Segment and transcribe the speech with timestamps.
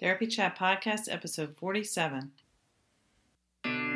[0.00, 2.32] Therapy Chat Podcast, episode 47.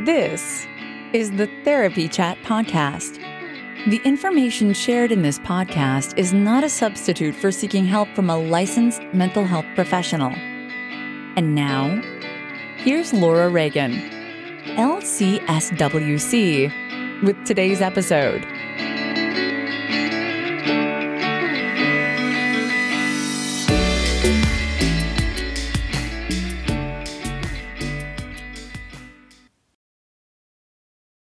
[0.04, 0.64] This
[1.12, 3.16] is the Therapy Chat Podcast.
[3.90, 8.38] The information shared in this podcast is not a substitute for seeking help from a
[8.38, 10.30] licensed mental health professional.
[11.36, 12.00] And now,
[12.76, 13.94] here's Laura Reagan,
[14.76, 16.72] LCSWC,
[17.24, 18.46] with today's episode.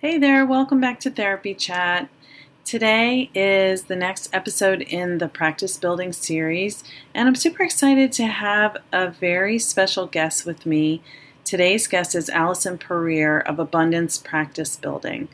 [0.00, 2.08] Hey there, welcome back to Therapy Chat.
[2.64, 8.26] Today is the next episode in the Practice Building series, and I'm super excited to
[8.26, 11.02] have a very special guest with me.
[11.44, 15.28] Today's guest is Allison Puryear of Abundance Practice Building.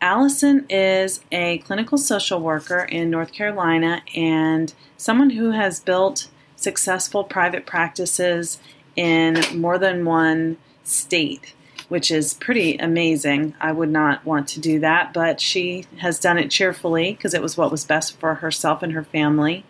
[0.00, 7.24] Allison is a clinical social worker in North Carolina and someone who has built successful
[7.24, 8.58] private practices
[8.94, 11.54] in more than one state
[11.88, 13.54] which is pretty amazing.
[13.60, 17.42] I would not want to do that, but she has done it cheerfully because it
[17.42, 19.64] was what was best for herself and her family.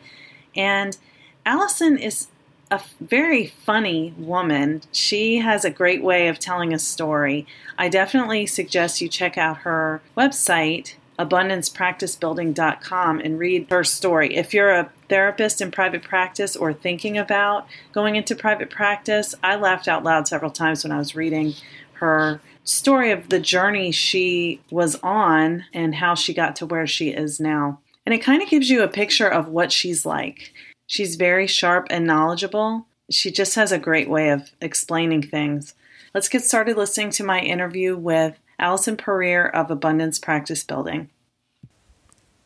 [0.54, 0.96] And
[1.44, 2.28] Allison is
[2.70, 4.82] a very funny woman.
[4.92, 7.46] She has a great way of telling a story.
[7.78, 14.36] I definitely suggest you check out her website, abundancepracticebuilding.com, and read her story.
[14.36, 19.54] If you're a therapist in private practice or thinking about going into private practice, I
[19.56, 21.54] laughed out loud several times when I was reading
[21.94, 27.10] her story of the journey she was on and how she got to where she
[27.10, 27.78] is now.
[28.04, 30.52] And it kind of gives you a picture of what she's like.
[30.86, 32.86] She's very sharp and knowledgeable.
[33.10, 35.74] She just has a great way of explaining things.
[36.14, 41.10] Let's get started listening to my interview with Allison Puryear of Abundance Practice Building.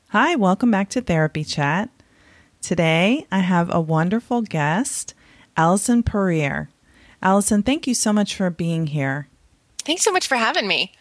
[0.08, 1.90] Hi, welcome back to Therapy Chat.
[2.62, 5.14] Today I have a wonderful guest,
[5.56, 6.70] Allison Puryear.
[7.22, 9.28] Allison, thank you so much for being here.
[9.84, 10.92] Thanks so much for having me.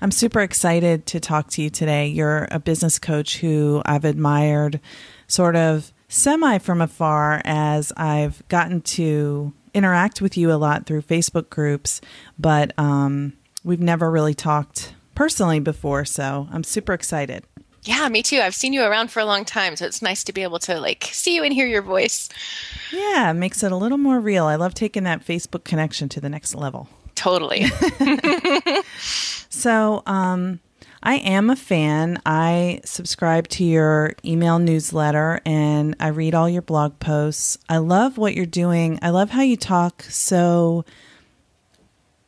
[0.00, 2.08] I'm super excited to talk to you today.
[2.08, 4.80] You're a business coach who I've admired
[5.26, 11.02] sort of semi from afar as I've gotten to interact with you a lot through
[11.02, 12.00] Facebook groups,
[12.38, 16.04] but um, we've never really talked personally before.
[16.04, 17.44] So I'm super excited.
[17.82, 18.40] Yeah, me too.
[18.40, 20.80] I've seen you around for a long time, so it's nice to be able to
[20.80, 22.28] like see you and hear your voice.
[22.92, 24.46] Yeah, it makes it a little more real.
[24.46, 26.88] I love taking that Facebook connection to the next level.
[27.14, 27.66] Totally.
[28.98, 30.60] so, um,
[31.08, 32.20] I am a fan.
[32.26, 37.56] I subscribe to your email newsletter and I read all your blog posts.
[37.66, 38.98] I love what you're doing.
[39.00, 40.84] I love how you talk so,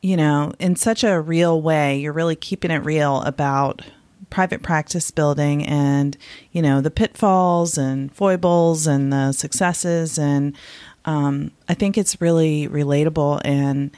[0.01, 1.99] you know, in such a real way.
[1.99, 3.83] You're really keeping it real about
[4.31, 6.17] private practice building and,
[6.51, 10.17] you know, the pitfalls and foibles and the successes.
[10.17, 10.57] And
[11.05, 13.95] um, I think it's really relatable and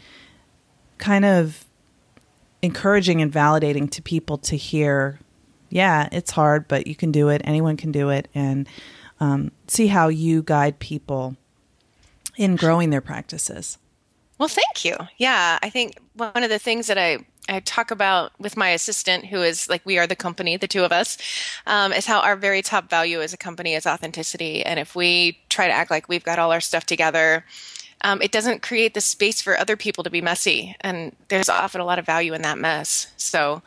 [0.98, 1.64] kind of
[2.64, 5.20] encouraging and validating to people to hear,
[5.70, 7.42] yeah, it's hard, but you can do it.
[7.44, 8.30] Anyone can do it.
[8.34, 8.68] And
[9.20, 11.36] um, see how you guide people
[12.38, 13.78] in growing their practices.
[14.40, 14.96] Well, thank you.
[15.18, 19.26] Yeah, I think one of the things that I I talk about with my assistant,
[19.26, 21.18] who is like we are the company, the two of us,
[21.68, 24.64] um, is how our very top value as a company is authenticity.
[24.64, 27.44] And if we try to act like we've got all our stuff together,
[28.04, 30.76] um, it doesn't create the space for other people to be messy.
[30.82, 33.08] And there's often a lot of value in that mess.
[33.18, 33.62] So,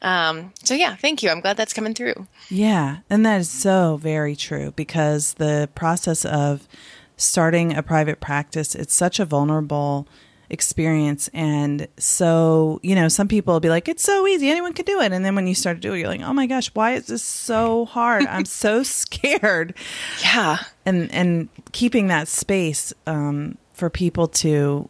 [0.00, 1.30] um, so yeah, thank you.
[1.30, 2.26] I'm glad that's coming through.
[2.48, 2.98] Yeah.
[3.10, 6.66] And that is so very true because the process of
[7.16, 10.08] starting a private practice, it's such a vulnerable
[10.50, 11.28] experience.
[11.34, 15.00] And so, you know, some people will be like, it's so easy, anyone can do
[15.00, 15.12] it.
[15.12, 17.06] And then when you start to do it, you're like, oh my gosh, why is
[17.06, 18.26] this so hard?
[18.26, 19.74] I'm so scared.
[20.22, 20.58] Yeah.
[20.86, 24.88] And and keeping that space um, for people to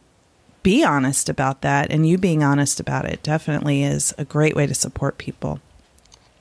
[0.63, 4.65] be honest about that and you being honest about it definitely is a great way
[4.65, 5.59] to support people.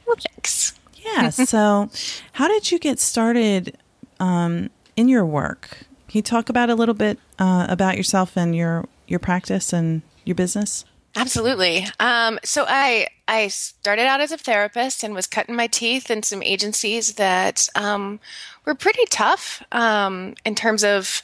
[0.06, 0.72] Well, thanks.
[0.94, 1.28] Yeah.
[1.30, 1.90] so,
[2.32, 3.76] how did you get started
[4.20, 5.78] um, in your work?
[6.08, 10.02] Can you talk about a little bit uh, about yourself and your your practice and
[10.24, 10.84] your business?
[11.16, 11.86] Absolutely.
[12.00, 16.22] Um, so I I started out as a therapist and was cutting my teeth in
[16.24, 18.20] some agencies that um,
[18.66, 21.22] were pretty tough um, in terms of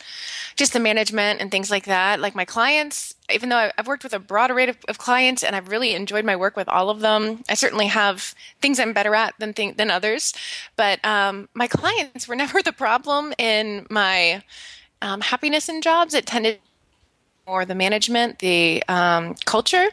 [0.57, 2.21] just the management and things like that.
[2.21, 5.55] Like my clients, even though I've worked with a broad array of, of clients and
[5.57, 9.15] I've really enjoyed my work with all of them, I certainly have things I'm better
[9.15, 10.33] at than th- than others.
[10.77, 14.43] But um, my clients were never the problem in my
[15.03, 16.15] um, happiness in jobs.
[16.15, 16.61] It tended
[17.51, 19.89] or the management, the um, culture.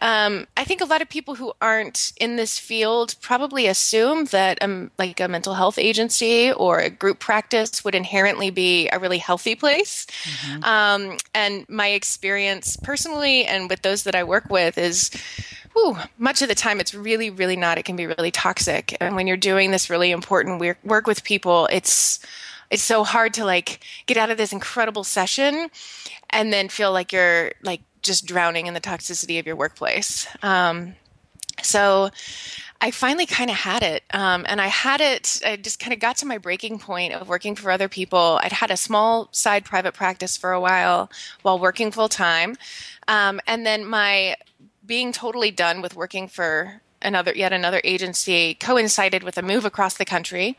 [0.00, 4.62] Um, I think a lot of people who aren't in this field probably assume that
[4.62, 9.18] um, like a mental health agency or a group practice would inherently be a really
[9.18, 10.06] healthy place.
[10.06, 10.64] Mm-hmm.
[10.64, 15.10] Um, and my experience personally and with those that I work with is.
[15.74, 19.16] Whew, much of the time it's really really not it can be really toxic and
[19.16, 22.20] when you're doing this really important work with people it's
[22.74, 25.70] it's so hard to like get out of this incredible session
[26.30, 30.26] and then feel like you're like just drowning in the toxicity of your workplace.
[30.42, 30.96] Um,
[31.62, 32.10] so
[32.80, 34.02] I finally kind of had it.
[34.12, 37.28] Um, and I had it, I just kind of got to my breaking point of
[37.28, 38.40] working for other people.
[38.42, 41.12] I'd had a small side private practice for a while
[41.42, 42.56] while working full time.
[43.06, 44.34] Um, and then my
[44.84, 49.98] being totally done with working for another yet another agency coincided with a move across
[49.98, 50.56] the country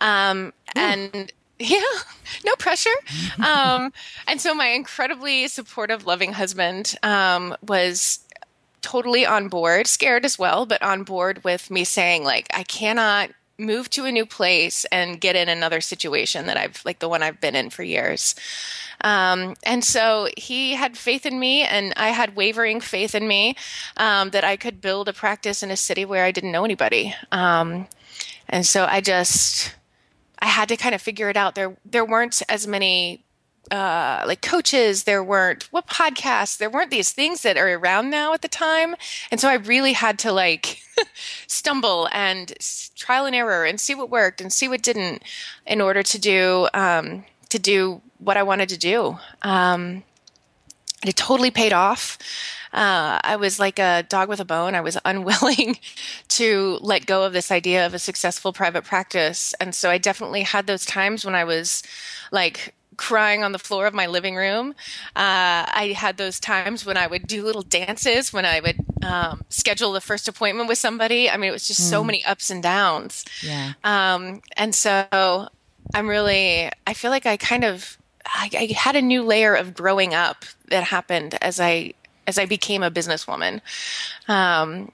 [0.00, 1.32] um, and
[1.62, 1.80] yeah,
[2.44, 2.90] no pressure.
[3.44, 3.92] Um,
[4.26, 8.20] and so my incredibly supportive, loving husband um, was
[8.80, 13.30] totally on board, scared as well, but on board with me saying, like, I cannot
[13.58, 17.22] move to a new place and get in another situation that I've, like the one
[17.22, 18.34] I've been in for years.
[19.02, 23.56] Um, and so he had faith in me, and I had wavering faith in me
[23.96, 27.14] um, that I could build a practice in a city where I didn't know anybody.
[27.30, 27.86] Um,
[28.48, 29.74] and so I just
[30.42, 31.54] I had to kind of figure it out.
[31.54, 33.24] There there weren't as many
[33.70, 38.34] uh, like coaches, there weren't what podcasts, there weren't these things that are around now
[38.34, 38.96] at the time.
[39.30, 40.82] And so I really had to like
[41.46, 42.52] stumble and
[42.96, 45.22] trial and error and see what worked and see what didn't
[45.64, 49.18] in order to do um, to do what I wanted to do.
[49.42, 50.02] Um,
[51.04, 52.18] it totally paid off
[52.72, 54.74] uh, I was like a dog with a bone.
[54.74, 55.78] I was unwilling
[56.28, 59.54] to let go of this idea of a successful private practice.
[59.60, 61.82] And so I definitely had those times when I was
[62.30, 64.70] like crying on the floor of my living room.
[65.16, 69.44] Uh, I had those times when I would do little dances, when I would um,
[69.48, 71.28] schedule the first appointment with somebody.
[71.28, 71.90] I mean, it was just mm.
[71.90, 73.24] so many ups and downs.
[73.42, 73.72] Yeah.
[73.82, 75.48] Um, and so
[75.94, 79.74] I'm really, I feel like I kind of, I, I had a new layer of
[79.74, 81.94] growing up that happened as I
[82.26, 83.60] as I became a businesswoman.
[84.28, 84.92] Um,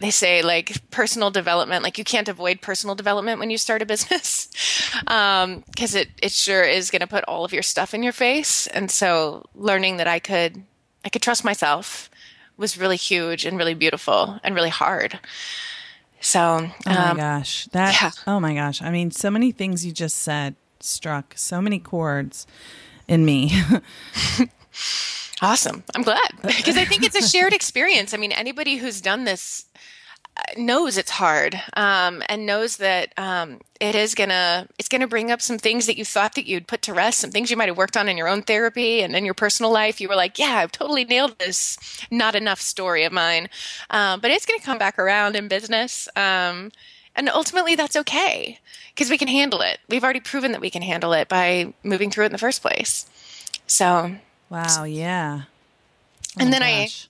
[0.00, 3.86] they say like personal development, like you can't avoid personal development when you start a
[3.86, 4.48] business
[5.00, 8.12] because um, it it sure is going to put all of your stuff in your
[8.12, 8.66] face.
[8.68, 10.62] And so learning that I could
[11.04, 12.10] I could trust myself
[12.56, 15.18] was really huge and really beautiful and really hard.
[16.20, 18.10] So, um, oh my um, gosh, that yeah.
[18.26, 22.46] oh my gosh, I mean, so many things you just said struck so many chords
[23.06, 23.52] in me.
[25.40, 25.84] Awesome.
[25.94, 28.12] I'm glad because I think it's a shared experience.
[28.12, 29.66] I mean, anybody who's done this
[30.36, 35.30] uh, knows it's hard um, and knows that um, it is gonna it's gonna bring
[35.30, 37.68] up some things that you thought that you'd put to rest some things you might
[37.68, 40.38] have worked on in your own therapy and in your personal life you were like
[40.38, 41.78] yeah i've totally nailed this
[42.10, 43.48] not enough story of mine
[43.90, 46.70] um, but it's gonna come back around in business um,
[47.18, 48.58] and ultimately that's okay
[48.94, 52.10] because we can handle it we've already proven that we can handle it by moving
[52.10, 53.04] through it in the first place
[53.66, 54.12] so
[54.50, 55.42] Wow, yeah.
[56.36, 57.08] Oh and then gosh.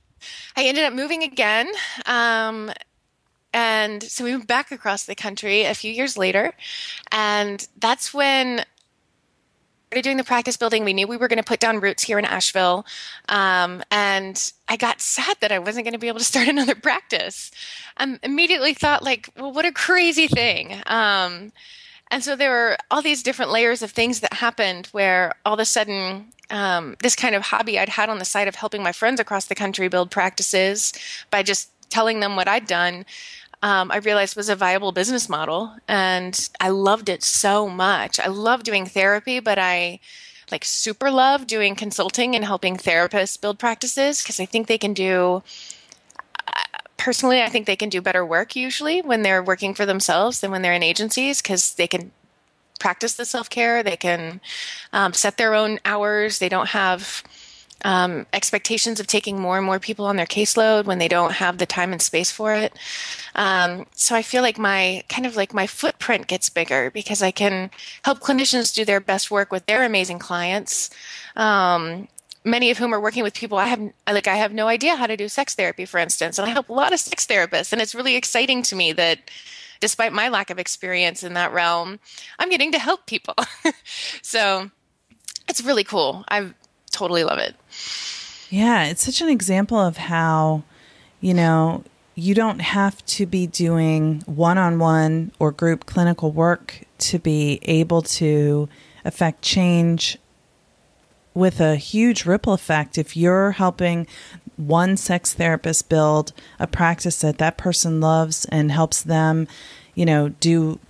[0.56, 1.68] I I ended up moving again.
[2.06, 2.72] Um,
[3.52, 6.52] and so we moved back across the country a few years later.
[7.12, 8.64] And that's when
[9.88, 10.84] started doing the practice building.
[10.84, 12.84] We knew we were going to put down roots here in Asheville.
[13.30, 16.74] Um, and I got sad that I wasn't going to be able to start another
[16.74, 17.50] practice.
[17.96, 20.82] I immediately thought, like, well, what a crazy thing.
[20.86, 21.52] Um,
[22.10, 25.60] and so there were all these different layers of things that happened where all of
[25.60, 28.92] a sudden um, this kind of hobby I'd had on the side of helping my
[28.92, 30.92] friends across the country build practices
[31.30, 33.06] by just telling them what I'd done,
[33.62, 35.74] um, I realized it was a viable business model.
[35.86, 38.20] And I loved it so much.
[38.20, 40.00] I love doing therapy, but I
[40.50, 44.94] like super love doing consulting and helping therapists build practices because I think they can
[44.94, 45.42] do
[46.98, 50.50] personally, I think they can do better work usually when they're working for themselves than
[50.50, 52.10] when they're in agencies because they can
[52.78, 53.82] practice the self care.
[53.82, 54.40] They can
[54.92, 56.38] um, set their own hours.
[56.38, 57.22] They don't have
[57.84, 61.58] um, expectations of taking more and more people on their caseload when they don't have
[61.58, 62.72] the time and space for it.
[63.34, 67.30] Um, so I feel like my kind of like my footprint gets bigger because I
[67.30, 67.70] can
[68.02, 70.90] help clinicians do their best work with their amazing clients.
[71.36, 72.08] Um,
[72.44, 73.80] many of whom are working with people I have
[74.10, 76.68] like I have no idea how to do sex therapy, for instance, and I help
[76.68, 79.18] a lot of sex therapists, and it's really exciting to me that
[79.80, 82.00] despite my lack of experience in that realm,
[82.38, 83.36] I'm getting to help people.
[84.22, 84.70] so
[85.48, 86.24] it's really cool.
[86.28, 86.52] I
[86.98, 87.54] totally love it.
[88.50, 90.62] Yeah, it's such an example of how,
[91.20, 96.82] you know, you don't have to be doing one on one or group clinical work
[96.98, 98.68] to be able to
[99.04, 100.18] affect change
[101.34, 104.06] with a huge ripple effect if you're helping
[104.56, 109.46] one sex therapist build a practice that that person loves and helps them,
[109.94, 110.80] you know, do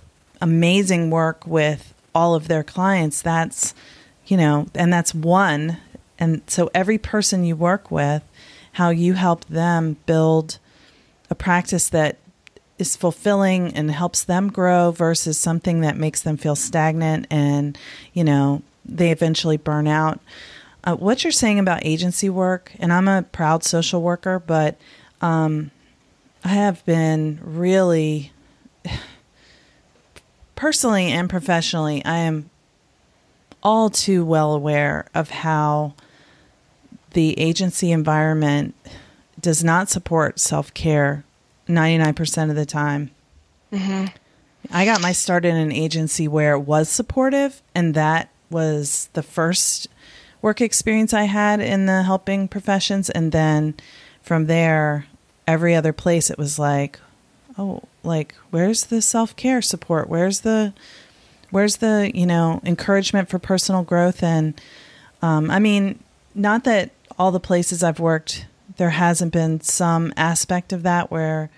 [0.41, 3.21] amazing work with all of their clients.
[3.21, 3.75] That's,
[4.25, 5.77] you know, and that's one.
[6.19, 8.23] And so every person you work with,
[8.73, 10.59] how you help them build
[11.29, 12.17] a practice that
[12.77, 17.77] is fulfilling and helps them grow versus something that makes them feel stagnant and,
[18.13, 20.19] you know, they eventually burn out.
[20.83, 24.77] Uh, what you're saying about agency work, and I'm a proud social worker, but
[25.21, 25.71] um,
[26.43, 28.31] I have been really,
[30.55, 32.49] personally and professionally, I am
[33.61, 35.95] all too well aware of how
[37.11, 38.75] the agency environment
[39.39, 41.23] does not support self care
[41.67, 43.11] 99% of the time.
[43.71, 44.05] Mm-hmm.
[44.71, 49.23] I got my start in an agency where it was supportive, and that was the
[49.23, 49.87] first
[50.41, 53.09] work experience I had in the helping professions.
[53.09, 53.75] And then
[54.21, 55.05] from there,
[55.47, 56.99] every other place, it was like,
[57.57, 60.09] oh, like, where's the self care support?
[60.09, 60.73] Where's the,
[61.51, 64.23] where's the, you know, encouragement for personal growth?
[64.23, 64.59] And,
[65.21, 65.99] um, I mean,
[66.35, 68.47] not that all the places I've worked,
[68.77, 71.49] there hasn't been some aspect of that where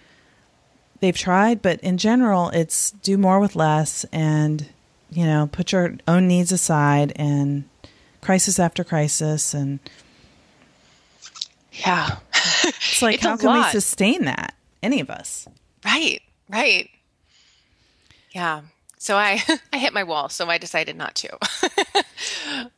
[0.99, 4.67] they've tried, but in general, it's do more with less and,
[5.11, 7.65] you know, put your own needs aside and
[8.21, 9.79] crisis after crisis and
[11.73, 12.17] yeah.
[12.33, 13.67] It's like it's how can lot.
[13.67, 14.55] we sustain that?
[14.83, 15.47] Any of us.
[15.85, 16.89] Right right.
[18.31, 18.61] Yeah.
[18.97, 19.41] So i
[19.73, 21.37] i hit my wall so i decided not to.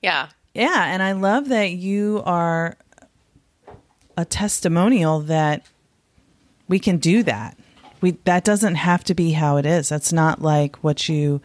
[0.01, 2.75] Yeah yeah and i love that you are
[4.17, 5.65] a testimonial that
[6.67, 7.57] we can do that
[8.01, 11.41] we that doesn't have to be how it is that's not like what you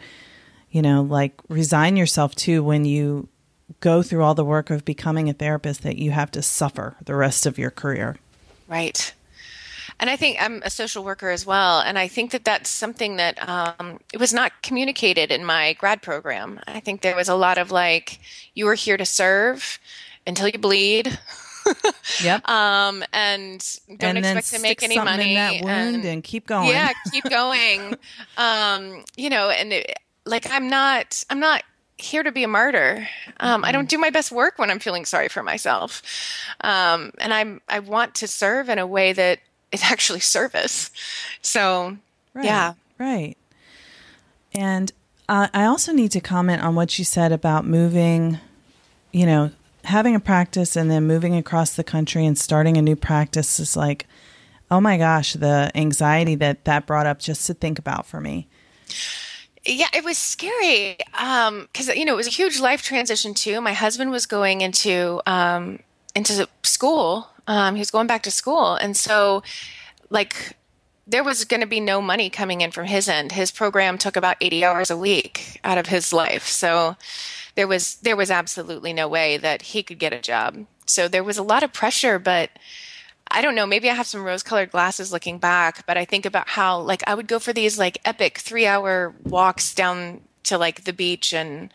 [0.71, 3.27] you know like resign yourself to when you
[3.79, 7.15] go through all the work of becoming a therapist that you have to suffer the
[7.15, 8.17] rest of your career.
[8.67, 9.13] Right.
[9.99, 11.81] And I think I'm a social worker as well.
[11.81, 16.01] And I think that that's something that um, it was not communicated in my grad
[16.01, 16.59] program.
[16.67, 18.19] I think there was a lot of like,
[18.53, 19.79] you are here to serve
[20.25, 21.19] until you bleed.
[22.23, 22.47] yep.
[22.47, 23.63] Um, and
[23.97, 25.35] don't and expect to make any money.
[25.35, 26.69] and, and, keep going.
[26.69, 27.95] Yeah, keep going.
[28.37, 31.63] um, you know, and it, like I'm not, I'm not
[31.97, 33.07] here to be a martyr.
[33.39, 36.01] Um, I don't do my best work when I'm feeling sorry for myself,
[36.61, 39.39] um, and I'm I want to serve in a way that
[39.71, 40.91] is actually service.
[41.41, 41.97] So,
[42.33, 43.35] right, yeah, right.
[44.53, 44.91] And
[45.27, 48.39] uh, I also need to comment on what you said about moving.
[49.11, 49.51] You know,
[49.85, 53.75] having a practice and then moving across the country and starting a new practice is
[53.75, 54.05] like,
[54.69, 58.47] oh my gosh, the anxiety that that brought up just to think about for me
[59.65, 63.61] yeah, it was scary because um, you know it was a huge life transition too.
[63.61, 65.79] My husband was going into um,
[66.15, 67.27] into school.
[67.49, 69.43] Um, he was going back to school, and so
[70.09, 70.55] like
[71.07, 73.31] there was going to be no money coming in from his end.
[73.31, 76.95] His program took about eighty hours a week out of his life, so
[77.55, 80.67] there was there was absolutely no way that he could get a job.
[80.85, 82.51] So there was a lot of pressure, but
[83.31, 86.25] I don't know, maybe I have some rose colored glasses looking back, but I think
[86.25, 90.57] about how like I would go for these like epic three hour walks down to
[90.57, 91.73] like the beach and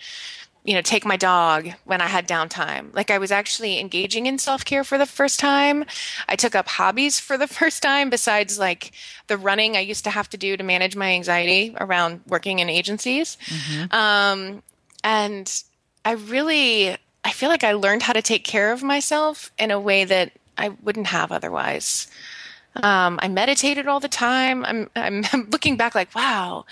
[0.64, 4.38] you know take my dog when i had downtime like i was actually engaging in
[4.38, 5.84] self-care for the first time
[6.28, 8.92] i took up hobbies for the first time besides like
[9.26, 12.68] the running i used to have to do to manage my anxiety around working in
[12.68, 13.94] agencies mm-hmm.
[13.94, 14.62] um,
[15.02, 15.62] and
[16.04, 19.78] i really i feel like i learned how to take care of myself in a
[19.78, 22.06] way that I wouldn't have otherwise.
[22.82, 24.64] Um, I meditated all the time.
[24.64, 26.64] I'm, I'm, looking back like, wow,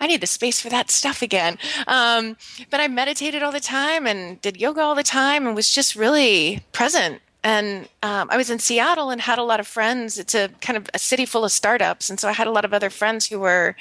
[0.00, 1.58] I need the space for that stuff again.
[1.86, 2.36] Um,
[2.70, 5.96] but I meditated all the time and did yoga all the time and was just
[5.96, 7.20] really present.
[7.42, 10.18] And um, I was in Seattle and had a lot of friends.
[10.18, 12.10] It's a kind of a city full of startups.
[12.10, 13.76] And so I had a lot of other friends who were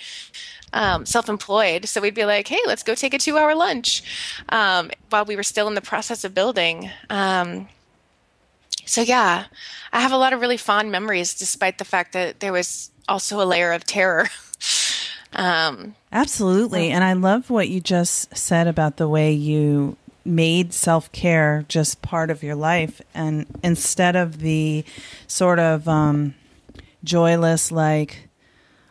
[0.72, 1.88] um, self-employed.
[1.88, 4.04] So we'd be like, "Hey, let's go take a two-hour lunch,"
[4.50, 6.90] um, while we were still in the process of building.
[7.10, 7.68] Um,
[8.86, 9.46] so yeah,
[9.94, 13.42] I have a lot of really fond memories, despite the fact that there was also
[13.42, 14.30] a layer of terror.
[15.32, 19.96] Um, Absolutely, and I love what you just said about the way you
[20.26, 24.84] made self care just part of your life, and instead of the
[25.28, 26.34] sort of um,
[27.04, 28.29] joyless like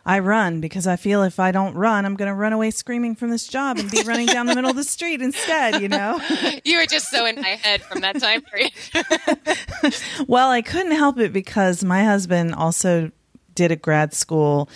[0.09, 3.13] I run because I feel if I don't run, I'm going to run away screaming
[3.13, 6.19] from this job and be running down the middle of the street instead, you know?
[6.65, 8.71] you were just so in my head from that time period.
[10.27, 13.11] well, I couldn't help it because my husband also
[13.53, 14.67] did a grad school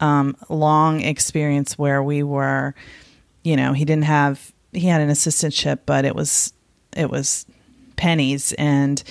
[0.00, 2.74] um, long experience where we were,
[3.44, 6.52] you know, he didn't have, he had an assistantship, but it was,
[6.94, 7.46] it was
[7.96, 8.52] pennies.
[8.58, 9.02] And,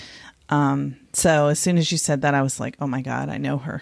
[0.49, 3.37] um, so as soon as you said that, I was like, oh my God, I
[3.37, 3.81] know her.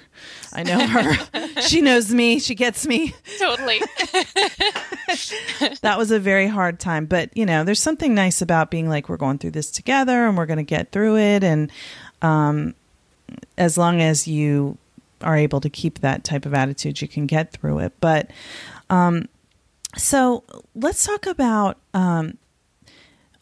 [0.53, 1.61] I know her.
[1.61, 2.39] she knows me.
[2.39, 3.13] She gets me.
[3.39, 3.79] Totally.
[5.81, 7.05] that was a very hard time.
[7.05, 10.37] But, you know, there's something nice about being like, we're going through this together and
[10.37, 11.43] we're going to get through it.
[11.43, 11.71] And
[12.21, 12.75] um,
[13.57, 14.77] as long as you
[15.21, 17.93] are able to keep that type of attitude, you can get through it.
[17.99, 18.31] But
[18.89, 19.27] um,
[19.97, 20.43] so
[20.75, 22.37] let's talk about um,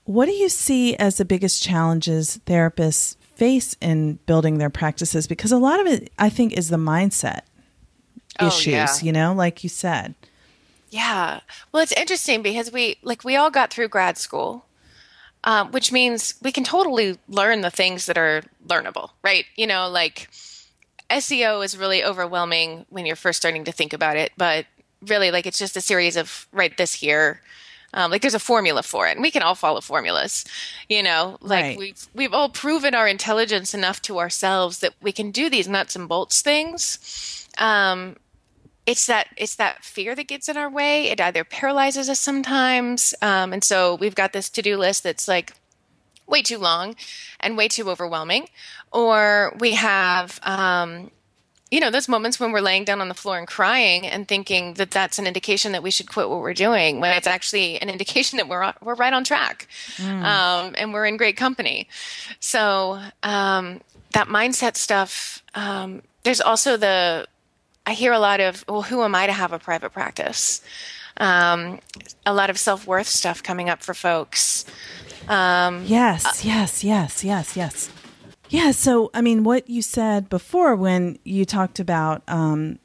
[0.05, 5.51] what do you see as the biggest challenges therapists face in building their practices because
[5.51, 7.41] a lot of it i think is the mindset
[8.39, 8.97] oh, issues yeah.
[9.01, 10.15] you know like you said.
[10.89, 11.41] Yeah.
[11.71, 14.65] Well it's interesting because we like we all got through grad school
[15.43, 19.45] um, which means we can totally learn the things that are learnable right?
[19.55, 20.29] You know like
[21.09, 24.65] seo is really overwhelming when you're first starting to think about it but
[25.01, 27.41] really like it's just a series of write this here
[27.93, 30.45] um, like there's a formula for it, and we can all follow formulas.
[30.89, 31.77] You know, like right.
[31.77, 35.95] we've we've all proven our intelligence enough to ourselves that we can do these nuts
[35.95, 37.47] and bolts things.
[37.57, 38.17] Um,
[38.85, 41.09] it's that it's that fear that gets in our way.
[41.09, 45.27] It either paralyzes us sometimes, um, and so we've got this to do list that's
[45.27, 45.53] like
[46.27, 46.95] way too long
[47.39, 48.47] and way too overwhelming,
[48.91, 51.11] or we have um,
[51.69, 54.75] you know those moments when we're laying down on the floor and crying and thinking
[54.75, 57.89] that that's an indication that we should quit what we're doing when it's actually an
[57.95, 60.23] indication that we're we're right on track mm.
[60.23, 61.87] um, and we're in great company.
[62.39, 63.81] So um,
[64.13, 67.27] that mindset stuff um, there's also the
[67.85, 70.61] i hear a lot of well who am i to have a private practice?
[71.19, 71.79] Um,
[72.27, 74.65] a lot of self-worth stuff coming up for folks.
[75.27, 77.89] Um, yes yes yes yes yes
[78.49, 78.71] yeah.
[78.71, 82.79] So, I mean, what you said before when you talked about um,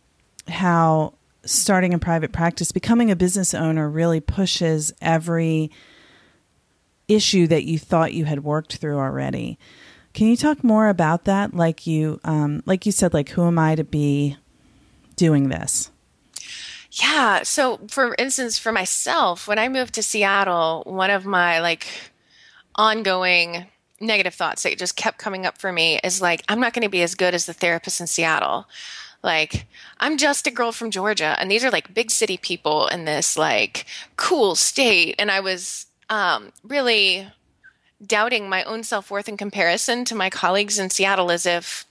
[0.49, 5.71] how starting a private practice, becoming a business owner really pushes every
[7.09, 9.59] issue that you thought you had worked through already.
[10.15, 11.55] Can you talk more about that?
[11.55, 14.37] Like you, um, like you said, like who am I to be
[15.17, 15.91] doing this?
[16.93, 17.43] Yeah.
[17.43, 21.87] So, for instance, for myself, when I moved to Seattle, one of my like
[22.75, 23.67] ongoing
[24.03, 26.91] negative thoughts that just kept coming up for me is like, I'm not going to
[26.91, 28.67] be as good as the therapist in Seattle.
[29.23, 29.67] Like,
[30.01, 33.39] I'm just a girl from Georgia, and these are like big city people in this
[33.39, 33.87] like
[34.17, 35.15] cool state.
[35.19, 37.29] And I was um, really
[38.05, 41.87] doubting my own self worth in comparison to my colleagues in Seattle as if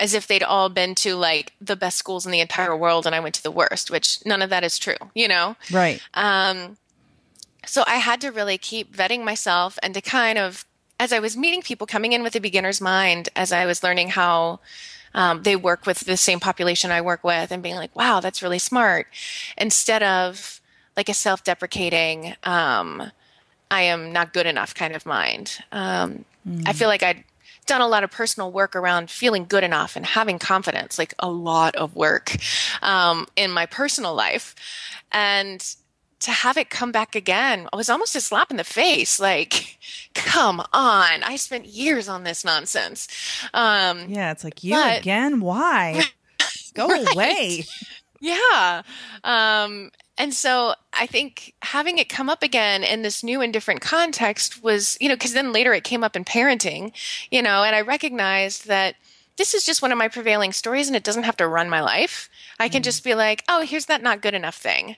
[0.00, 3.14] as if they'd all been to like the best schools in the entire world and
[3.14, 5.56] I went to the worst, which none of that is true, you know?
[5.72, 6.00] Right.
[6.14, 6.76] Um,
[7.66, 10.64] so I had to really keep vetting myself and to kind of
[11.00, 14.08] as I was meeting people coming in with a beginner's mind, as I was learning
[14.08, 14.60] how
[15.14, 18.42] um, they work with the same population I work with, and being like, wow, that's
[18.42, 19.06] really smart,
[19.56, 20.60] instead of
[20.96, 23.10] like a self deprecating, um,
[23.70, 25.58] I am not good enough kind of mind.
[25.72, 26.62] Um, mm.
[26.66, 27.24] I feel like I'd
[27.66, 31.30] done a lot of personal work around feeling good enough and having confidence, like a
[31.30, 32.34] lot of work
[32.82, 34.54] um, in my personal life.
[35.12, 35.62] And
[36.20, 39.20] to have it come back again was almost a slap in the face.
[39.20, 39.78] Like,
[40.14, 43.08] come on, I spent years on this nonsense.
[43.54, 45.40] Um, yeah, it's like you but, again.
[45.40, 46.02] Why?
[46.74, 47.14] Go right.
[47.14, 47.64] away.
[48.20, 48.82] Yeah.
[49.24, 53.80] Um, and so I think having it come up again in this new and different
[53.80, 56.92] context was, you know, because then later it came up in parenting,
[57.30, 58.96] you know, and I recognized that
[59.38, 61.80] this is just one of my prevailing stories and it doesn't have to run my
[61.80, 62.28] life.
[62.58, 62.84] I can mm.
[62.84, 64.96] just be like, oh, here's that not good enough thing.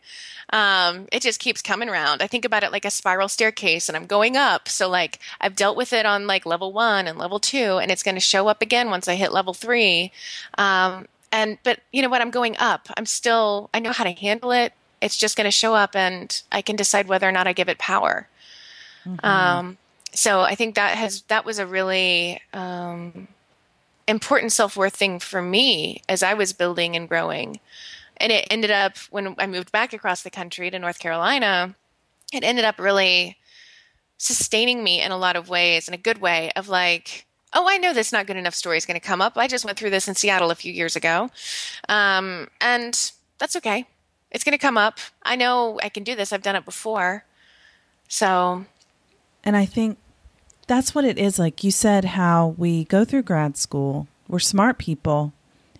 [0.51, 2.23] Um, it just keeps coming around.
[2.23, 4.67] I think about it like a spiral staircase and I'm going up.
[4.69, 8.03] So, like, I've dealt with it on like level one and level two, and it's
[8.03, 10.11] going to show up again once I hit level three.
[10.57, 12.23] Um, and, but you know what?
[12.23, 12.89] I'm going up.
[12.97, 14.73] I'm still, I know how to handle it.
[15.03, 17.69] It's just going to show up and I can decide whether or not I give
[17.69, 18.27] it power.
[19.07, 19.25] Mm-hmm.
[19.25, 19.79] Um,
[20.13, 23.29] so I think that has, that was a really, um,
[24.11, 27.61] important self worth thing for me as I was building and growing.
[28.19, 31.75] And it ended up when I moved back across the country to North Carolina,
[32.33, 33.39] it ended up really
[34.19, 37.79] sustaining me in a lot of ways, in a good way, of like, oh, I
[37.79, 39.37] know this not good enough story is going to come up.
[39.37, 41.31] I just went through this in Seattle a few years ago.
[41.89, 43.87] Um, and that's okay.
[44.31, 44.99] It's going to come up.
[45.23, 46.33] I know I can do this.
[46.33, 47.25] I've done it before.
[48.09, 48.67] So.
[49.43, 49.99] And I think
[50.71, 51.37] that's what it is.
[51.37, 54.07] Like you said, how we go through grad school.
[54.29, 55.33] We're smart people.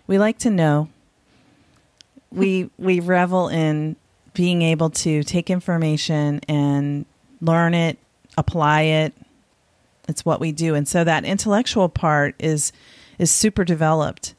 [0.05, 0.89] We like to know.
[2.29, 3.95] We we revel in
[4.33, 7.05] being able to take information and
[7.39, 7.99] learn it,
[8.37, 9.13] apply it.
[10.09, 12.73] It's what we do, and so that intellectual part is
[13.17, 14.35] is super developed.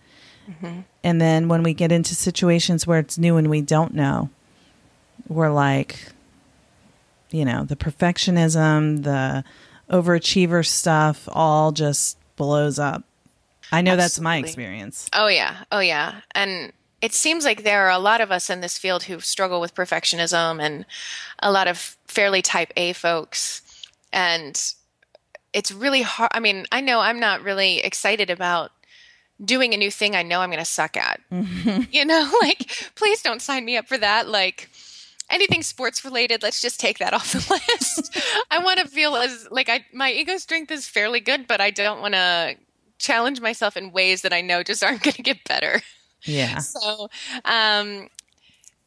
[0.46, 0.80] Mm-hmm.
[1.02, 4.28] And then when we get into situations where it's new and we don't know,
[5.28, 6.12] we're like,
[7.30, 9.44] you know, the perfectionism, the
[9.92, 13.05] overachiever stuff all just blows up.
[13.70, 13.96] I know Absolutely.
[14.02, 15.09] that's my experience.
[15.12, 15.64] Oh yeah.
[15.70, 16.20] Oh yeah.
[16.35, 19.61] And it seems like there are a lot of us in this field who struggle
[19.61, 20.87] with perfectionism and
[21.40, 23.62] a lot of fairly type A folks
[24.12, 24.74] and
[25.52, 28.72] it's really hard I mean, I know I'm not really excited about
[29.42, 31.20] doing a new thing I know I'm going to suck at.
[31.31, 34.68] you know, like please don't sign me up for that like
[35.33, 38.18] anything sports related, let's just take that off the list.
[38.51, 41.71] I want to feel as like I my ego strength is fairly good, but I
[41.71, 42.57] don't want to
[42.99, 45.83] challenge myself in ways that I know just aren't going to get better.
[46.23, 46.59] Yeah.
[46.59, 47.11] So,
[47.45, 48.09] um,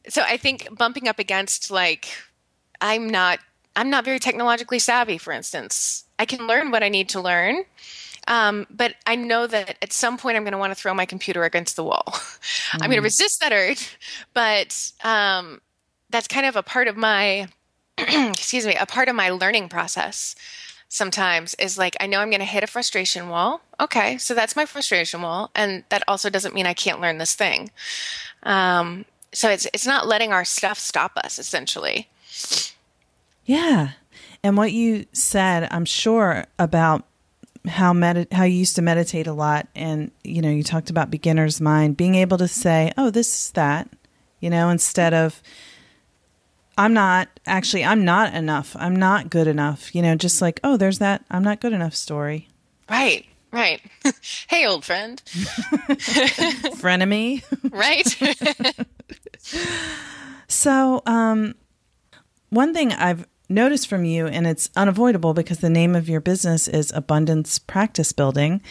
[0.07, 2.07] so I think bumping up against like
[2.79, 3.39] I'm not
[3.75, 6.05] I'm not very technologically savvy, for instance.
[6.17, 7.65] I can learn what I need to learn.
[8.27, 11.05] Um, but I know that at some point I'm going to want to throw my
[11.05, 12.05] computer against the wall.
[12.71, 12.83] Mm.
[12.83, 13.97] I'm going to resist that urge,
[14.33, 15.61] but um,
[16.15, 17.47] that's kind of a part of my
[17.97, 20.33] excuse me a part of my learning process
[20.87, 23.59] sometimes is like i know i'm going to hit a frustration wall.
[23.81, 27.35] Okay so that's my frustration wall and that also doesn't mean i can't learn this
[27.35, 27.69] thing.
[28.43, 32.07] Um, so it's it's not letting our stuff stop us essentially.
[33.43, 33.89] Yeah.
[34.41, 37.03] And what you said i'm sure about
[37.67, 41.11] how med- how you used to meditate a lot and you know you talked about
[41.11, 43.89] beginner's mind being able to say oh this is that
[44.39, 45.41] you know instead of
[46.77, 48.75] I'm not actually I'm not enough.
[48.77, 49.93] I'm not good enough.
[49.95, 52.47] You know, just like, oh, there's that I'm not good enough story.
[52.89, 53.25] Right.
[53.51, 53.81] Right.
[54.47, 55.21] hey, old friend.
[56.75, 57.43] Frenemy.
[57.71, 58.05] right.
[60.47, 61.55] so, um
[62.49, 66.67] one thing I've noticed from you and it's unavoidable because the name of your business
[66.67, 68.61] is Abundance Practice Building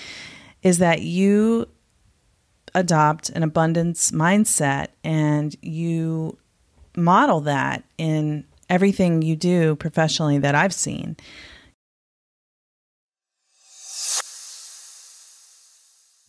[0.62, 1.68] is that you
[2.74, 6.36] adopt an abundance mindset and you
[6.96, 11.16] model that in everything you do professionally that I've seen.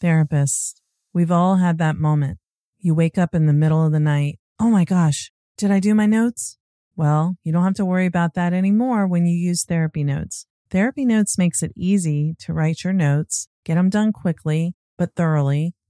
[0.02, 0.76] Therapists,
[1.14, 2.38] we've all had that moment.
[2.80, 4.40] You wake up in the middle of the night.
[4.60, 6.58] Oh my gosh, did I do my notes?
[6.96, 10.46] Well, you don't have to worry about that anymore when you use Therapy Notes.
[10.70, 15.74] Therapy Notes makes it easy to write your notes, get them done quickly, but thoroughly,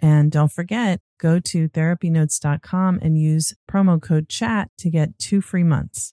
[0.00, 5.64] And don't forget, go to therapynotes.com and use promo code chat to get two free
[5.64, 6.12] months.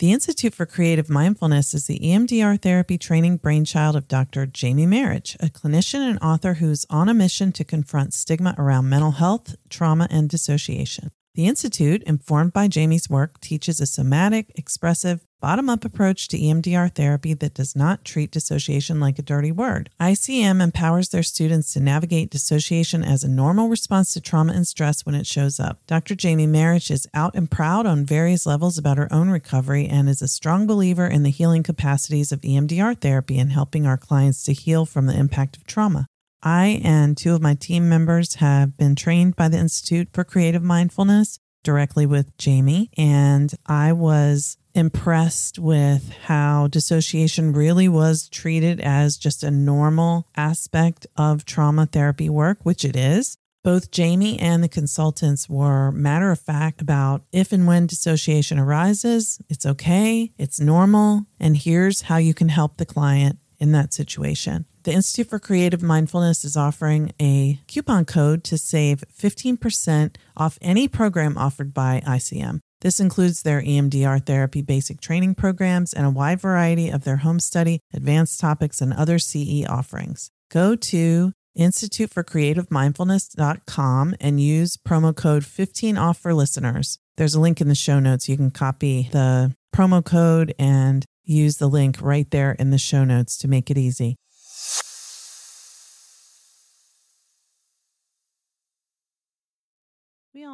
[0.00, 4.46] The Institute for Creative Mindfulness is the EMDR therapy training brainchild of Dr.
[4.46, 9.10] Jamie Marich, a clinician and author who's on a mission to confront stigma around mental
[9.10, 11.10] health, trauma, and dissociation.
[11.34, 16.92] The Institute, informed by Jamie's work, teaches a somatic, expressive, bottom up approach to EMDR
[16.92, 19.90] therapy that does not treat dissociation like a dirty word.
[20.00, 25.06] ICM empowers their students to navigate dissociation as a normal response to trauma and stress
[25.06, 25.78] when it shows up.
[25.86, 26.16] Dr.
[26.16, 30.20] Jamie Marich is out and proud on various levels about her own recovery and is
[30.20, 34.52] a strong believer in the healing capacities of EMDR therapy and helping our clients to
[34.52, 36.06] heal from the impact of trauma.
[36.42, 40.62] I and two of my team members have been trained by the Institute for Creative
[40.62, 49.16] Mindfulness directly with Jamie, and I was impressed with how dissociation really was treated as
[49.16, 53.36] just a normal aspect of trauma therapy work, which it is.
[53.62, 59.38] Both Jamie and the consultants were matter of fact about if and when dissociation arises,
[59.50, 64.64] it's okay, it's normal, and here's how you can help the client in that situation.
[64.82, 70.88] The Institute for Creative Mindfulness is offering a coupon code to save 15% off any
[70.88, 72.60] program offered by ICM.
[72.80, 77.40] This includes their EMDR therapy basic training programs and a wide variety of their home
[77.40, 80.30] study, advanced topics, and other CE offerings.
[80.50, 86.98] Go to instituteforcreativemindfulness.com and use promo code 15 off for listeners.
[87.18, 88.30] There's a link in the show notes.
[88.30, 93.04] You can copy the promo code and use the link right there in the show
[93.04, 94.16] notes to make it easy.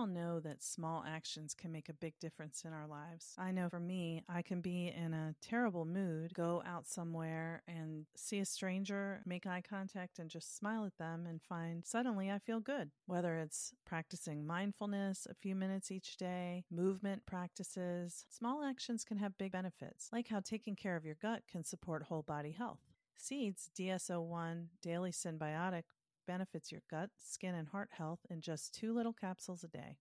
[0.07, 3.35] All know that small actions can make a big difference in our lives.
[3.39, 8.07] I know for me, I can be in a terrible mood, go out somewhere and
[8.17, 12.39] see a stranger, make eye contact, and just smile at them and find suddenly I
[12.39, 12.91] feel good.
[13.07, 19.39] Whether it's practicing mindfulness a few minutes each day, movement practices, small actions can have
[19.39, 22.81] big benefits, like how taking care of your gut can support whole body health.
[23.19, 25.85] Seeds DS-01 Daily Synbiotic
[26.27, 29.99] benefits your gut, skin, and heart health in just two little capsules a day.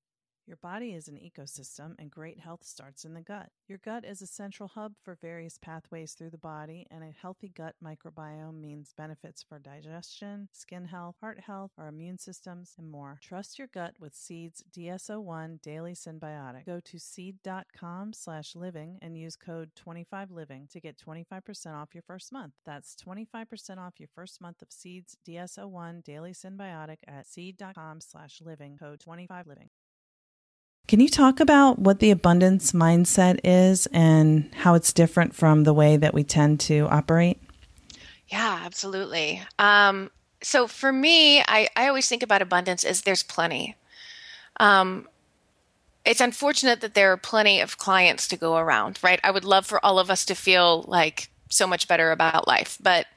[0.47, 3.49] Your body is an ecosystem, and great health starts in the gut.
[3.67, 7.49] Your gut is a central hub for various pathways through the body, and a healthy
[7.49, 13.17] gut microbiome means benefits for digestion, skin health, heart health, our immune systems, and more.
[13.23, 16.63] Trust your gut with Seed's DS-01 Daily Synbiotic.
[16.67, 22.31] Go to seed.com slash living and use code 25living to get 25% off your first
[22.31, 22.53] month.
[22.67, 28.77] That's 25% off your first month of Seed's DS-01 Daily Synbiotic at seed.com slash living,
[28.77, 29.69] code 25living.
[30.87, 35.73] Can you talk about what the abundance mindset is and how it's different from the
[35.73, 37.41] way that we tend to operate?
[38.27, 39.41] Yeah, absolutely.
[39.57, 40.11] Um,
[40.43, 43.75] so for me, I, I always think about abundance as there's plenty.
[44.59, 45.07] Um,
[46.05, 49.19] it's unfortunate that there are plenty of clients to go around, right?
[49.23, 52.77] I would love for all of us to feel like so much better about life,
[52.79, 53.07] but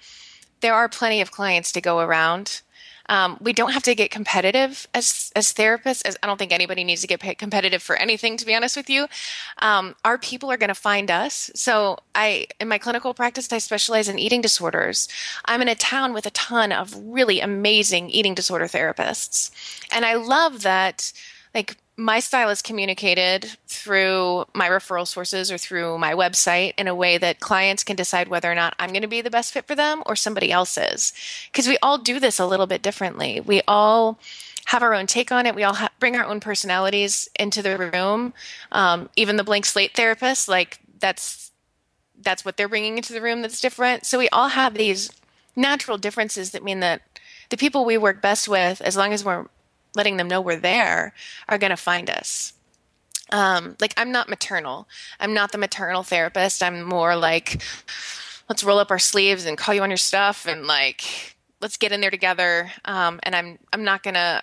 [0.61, 2.62] there are plenty of clients to go around.
[3.09, 6.07] Um, we don't have to get competitive as as therapists.
[6.07, 8.37] As I don't think anybody needs to get competitive for anything.
[8.37, 9.07] To be honest with you,
[9.59, 11.51] um, our people are going to find us.
[11.55, 15.09] So I, in my clinical practice, I specialize in eating disorders.
[15.44, 19.51] I'm in a town with a ton of really amazing eating disorder therapists,
[19.92, 21.12] and I love that.
[21.59, 26.94] Like my style is communicated through my referral sources or through my website in a
[26.94, 29.66] way that clients can decide whether or not I'm going to be the best fit
[29.66, 31.12] for them or somebody else's.
[31.51, 33.40] Because we all do this a little bit differently.
[33.40, 34.21] We all
[34.66, 35.57] have our own take on it.
[35.57, 38.35] We all ha- bring our own personalities into the room.
[38.71, 41.51] Um, even the blank slate therapist, like that's
[42.23, 44.07] that's what they're bringing into the room that's different.
[44.07, 45.11] So we all have these
[45.57, 47.03] natural differences that mean that
[47.49, 49.47] the people we work best with, as long as we're
[49.94, 51.14] letting them know we're there
[51.48, 52.53] are going to find us.
[53.31, 54.88] Um, like I'm not maternal.
[55.20, 56.62] I'm not the maternal therapist.
[56.62, 57.62] I'm more like,
[58.48, 61.92] let's roll up our sleeves and call you on your stuff and like let's get
[61.92, 62.70] in there together.
[62.85, 64.42] Um, and I'm I'm not gonna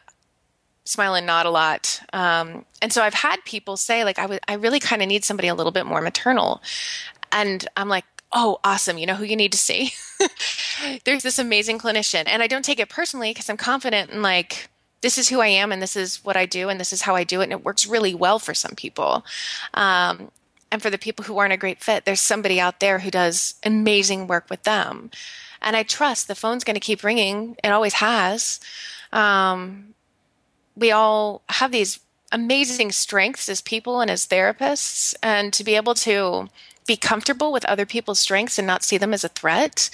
[0.85, 1.99] smile and nod a lot.
[2.13, 5.25] Um, and so I've had people say like I would I really kind of need
[5.25, 6.61] somebody a little bit more maternal,
[7.31, 8.05] and I'm like.
[8.37, 8.97] Oh, awesome.
[8.97, 9.93] You know who you need to see?
[11.05, 12.23] There's this amazing clinician.
[12.25, 14.67] And I don't take it personally because I'm confident in like
[15.01, 17.15] this is who I am and this is what I do and this is how
[17.15, 17.45] I do it.
[17.45, 19.25] And it works really well for some people.
[19.73, 20.31] Um,
[20.71, 23.55] and for the people who aren't a great fit, there's somebody out there who does
[23.63, 25.11] amazing work with them.
[25.61, 27.55] And I trust the phone's going to keep ringing.
[27.63, 28.59] It always has.
[29.11, 29.93] Um,
[30.75, 31.99] we all have these
[32.31, 35.15] amazing strengths as people and as therapists.
[35.23, 36.49] And to be able to
[36.85, 39.89] be comfortable with other people's strengths and not see them as a threat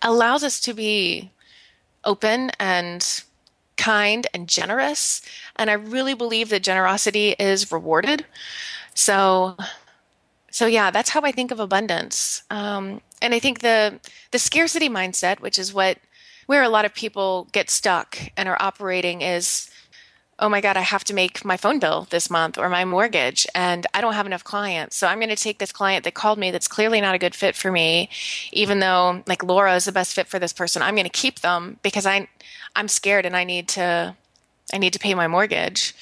[0.00, 1.30] allows us to be
[2.04, 3.22] open and
[3.82, 5.22] kind and generous.
[5.56, 8.24] And I really believe that generosity is rewarded.
[8.94, 9.56] So,
[10.50, 12.44] so yeah, that's how I think of abundance.
[12.48, 13.98] Um, and I think the
[14.30, 15.98] the scarcity mindset, which is what
[16.46, 19.68] where a lot of people get stuck and are operating, is
[20.42, 23.46] oh my God, I have to make my phone bill this month or my mortgage,
[23.54, 24.96] and I don't have enough clients.
[24.96, 27.36] So I'm going to take this client that called me that's clearly not a good
[27.36, 28.10] fit for me,
[28.50, 30.82] even though like Laura is the best fit for this person.
[30.82, 32.28] I'm going to keep them because I,
[32.74, 34.16] I'm scared and I need to,
[34.74, 35.94] I need to pay my mortgage.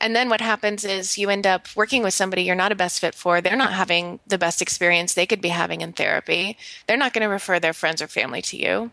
[0.00, 3.00] And then what happens is you end up working with somebody you're not a best
[3.00, 3.40] fit for.
[3.40, 6.56] They're not having the best experience they could be having in therapy.
[6.86, 8.92] They're not going to refer their friends or family to you.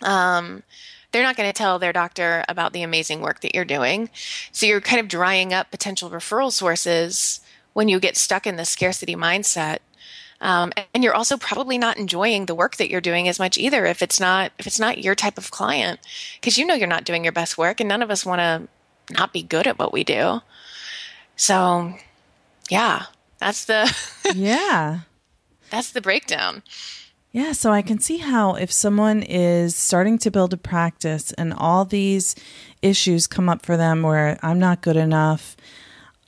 [0.00, 0.62] Um,
[1.12, 4.10] they're not going to tell their doctor about the amazing work that you're doing.
[4.50, 7.40] So you're kind of drying up potential referral sources
[7.74, 9.78] when you get stuck in the scarcity mindset.
[10.40, 13.86] Um, and you're also probably not enjoying the work that you're doing as much either
[13.86, 16.00] if it's not if it's not your type of client
[16.40, 19.14] because you know you're not doing your best work and none of us want to
[19.14, 20.40] not be good at what we do
[21.36, 21.94] so
[22.68, 23.04] yeah
[23.38, 23.96] that's the
[24.34, 25.02] yeah
[25.70, 26.64] that's the breakdown
[27.32, 31.54] yeah, so I can see how if someone is starting to build a practice and
[31.54, 32.34] all these
[32.82, 35.56] issues come up for them where I'm not good enough,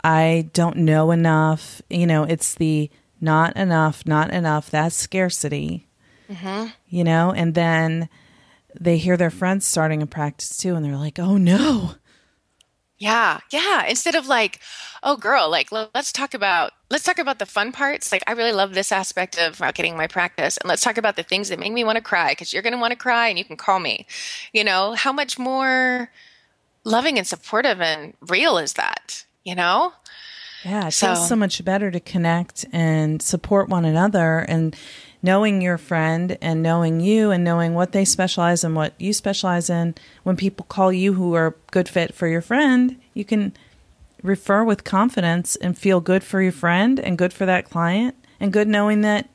[0.02, 2.90] I don't know enough, you know, it's the
[3.20, 5.86] not enough, not enough, that's scarcity,
[6.30, 6.68] mm-hmm.
[6.88, 8.08] you know, and then
[8.78, 11.96] they hear their friends starting a practice too and they're like, oh no.
[12.96, 13.84] Yeah, yeah.
[13.86, 14.60] Instead of like,
[15.04, 18.10] oh girl, like let's talk about let's talk about the fun parts.
[18.10, 21.22] Like I really love this aspect of marketing my practice, and let's talk about the
[21.22, 23.38] things that make me want to cry because you're going to want to cry, and
[23.38, 24.06] you can call me.
[24.52, 26.10] You know how much more
[26.82, 29.24] loving and supportive and real is that?
[29.44, 29.92] You know.
[30.64, 34.74] Yeah, it so, feels so much better to connect and support one another and
[35.22, 39.68] knowing your friend and knowing you and knowing what they specialize in, what you specialize
[39.68, 39.94] in.
[40.22, 43.52] When people call you who are good fit for your friend, you can
[44.24, 48.52] refer with confidence and feel good for your friend and good for that client and
[48.52, 49.28] good knowing that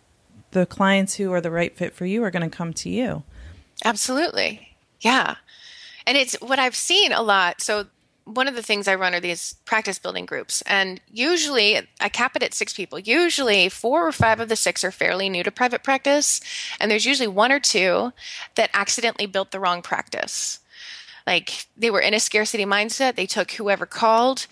[0.52, 3.23] the clients who are the right fit for you are going to come to you.
[3.86, 4.75] Absolutely.
[4.99, 5.36] Yeah.
[6.08, 7.62] And it's what I've seen a lot.
[7.62, 7.86] So
[8.25, 10.63] one of the things I run are these practice building groups.
[10.63, 12.97] And usually I cap it at six people.
[12.97, 16.41] Usually four or five of the six are fairly new to private practice.
[16.80, 18.12] And there's usually one or two
[18.56, 20.60] that accidentally built the wrong practice.
[21.28, 23.15] Like they were in a scarcity mindset.
[23.15, 24.47] They took whoever called.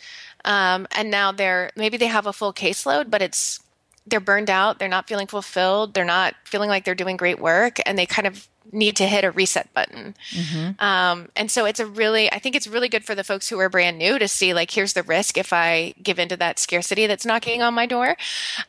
[0.48, 3.60] Um, and now they're maybe they have a full caseload, but it's
[4.08, 4.80] they're burned out.
[4.80, 5.94] They're not feeling fulfilled.
[5.94, 9.26] They're not feeling like they're doing great work, and they kind of need to hit
[9.26, 10.16] a reset button.
[10.32, 10.84] Mm-hmm.
[10.84, 13.60] Um, and so it's a really, I think it's really good for the folks who
[13.60, 17.08] are brand new to see like, here's the risk if I give into that scarcity
[17.08, 18.18] that's knocking on my door.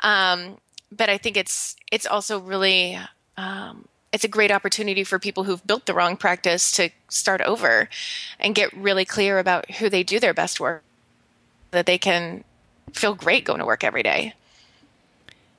[0.00, 0.58] Um,
[0.90, 2.98] but I think it's it's also really
[3.36, 7.88] um, it's a great opportunity for people who've built the wrong practice to start over
[8.40, 10.82] and get really clear about who they do their best work
[11.70, 12.44] that they can
[12.92, 14.34] feel great going to work every day.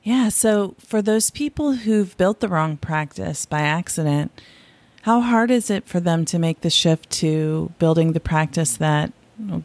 [0.04, 0.30] Yeah.
[0.30, 4.32] So, for those people who've built the wrong practice by accident,
[5.04, 9.12] how hard is it for them to make the shift to building the practice that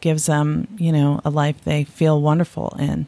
[0.00, 3.06] gives them, you know, a life they feel wonderful in?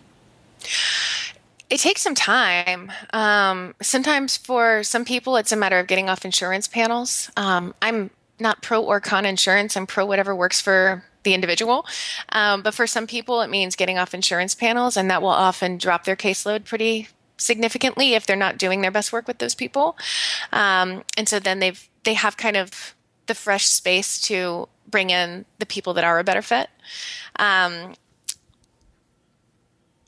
[1.68, 2.92] It takes some time.
[3.12, 7.30] Um, sometimes for some people, it's a matter of getting off insurance panels.
[7.36, 9.76] Um, I'm not pro or con insurance.
[9.76, 11.84] I'm pro whatever works for the individual.
[12.30, 15.76] Um, but for some people, it means getting off insurance panels, and that will often
[15.76, 19.98] drop their caseload pretty significantly if they're not doing their best work with those people.
[20.52, 22.94] Um, and so then they've they have kind of
[23.26, 26.70] the fresh space to bring in the people that are a better fit.
[27.38, 27.94] Um,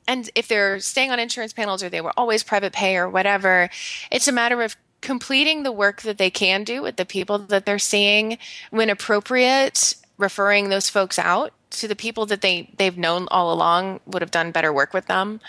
[0.07, 3.69] and if they're staying on insurance panels or they were always private pay or whatever,
[4.09, 7.65] it's a matter of completing the work that they can do with the people that
[7.65, 8.37] they're seeing
[8.71, 14.01] when appropriate referring those folks out to the people that they they've known all along
[14.05, 15.39] would have done better work with them.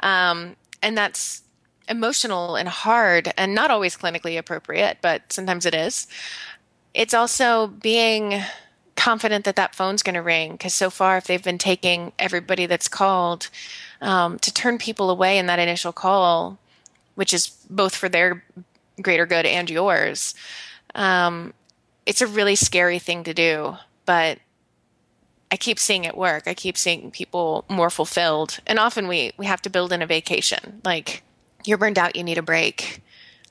[0.00, 1.42] Um, and that's
[1.88, 6.08] emotional and hard and not always clinically appropriate but sometimes it is.
[6.94, 8.42] It's also being
[8.96, 12.66] confident that that phone's going to ring because so far if they've been taking everybody
[12.66, 13.50] that's called
[14.00, 16.58] um, to turn people away in that initial call
[17.14, 18.42] which is both for their
[19.02, 20.34] greater good and yours
[20.94, 21.52] um,
[22.06, 23.76] it's a really scary thing to do
[24.06, 24.38] but
[25.50, 26.44] I keep seeing it work.
[26.46, 28.58] I keep seeing people more fulfilled.
[28.66, 30.80] And often we we have to build in a vacation.
[30.84, 31.22] Like
[31.64, 33.02] you're burned out, you need a break.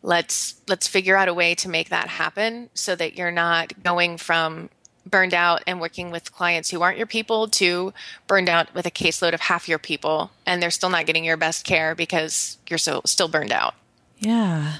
[0.01, 4.17] Let's let's figure out a way to make that happen so that you're not going
[4.17, 4.69] from
[5.05, 7.93] burned out and working with clients who aren't your people to
[8.25, 11.37] burned out with a caseload of half your people and they're still not getting your
[11.37, 13.75] best care because you're so still burned out.
[14.17, 14.77] Yeah.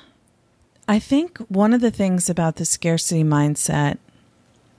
[0.87, 3.97] I think one of the things about the scarcity mindset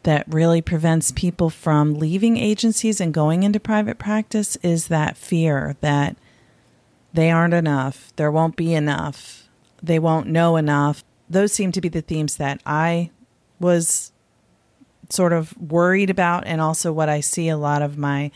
[0.07, 5.77] that really prevents people from leaving agencies and going into private practice is that fear
[5.81, 6.17] that
[7.13, 9.49] they aren't enough, there won't be enough,
[9.83, 11.03] they won't know enough.
[11.29, 13.11] Those seem to be the themes that I
[13.59, 14.13] was
[15.11, 18.31] sort of worried about, and also what I see a lot of my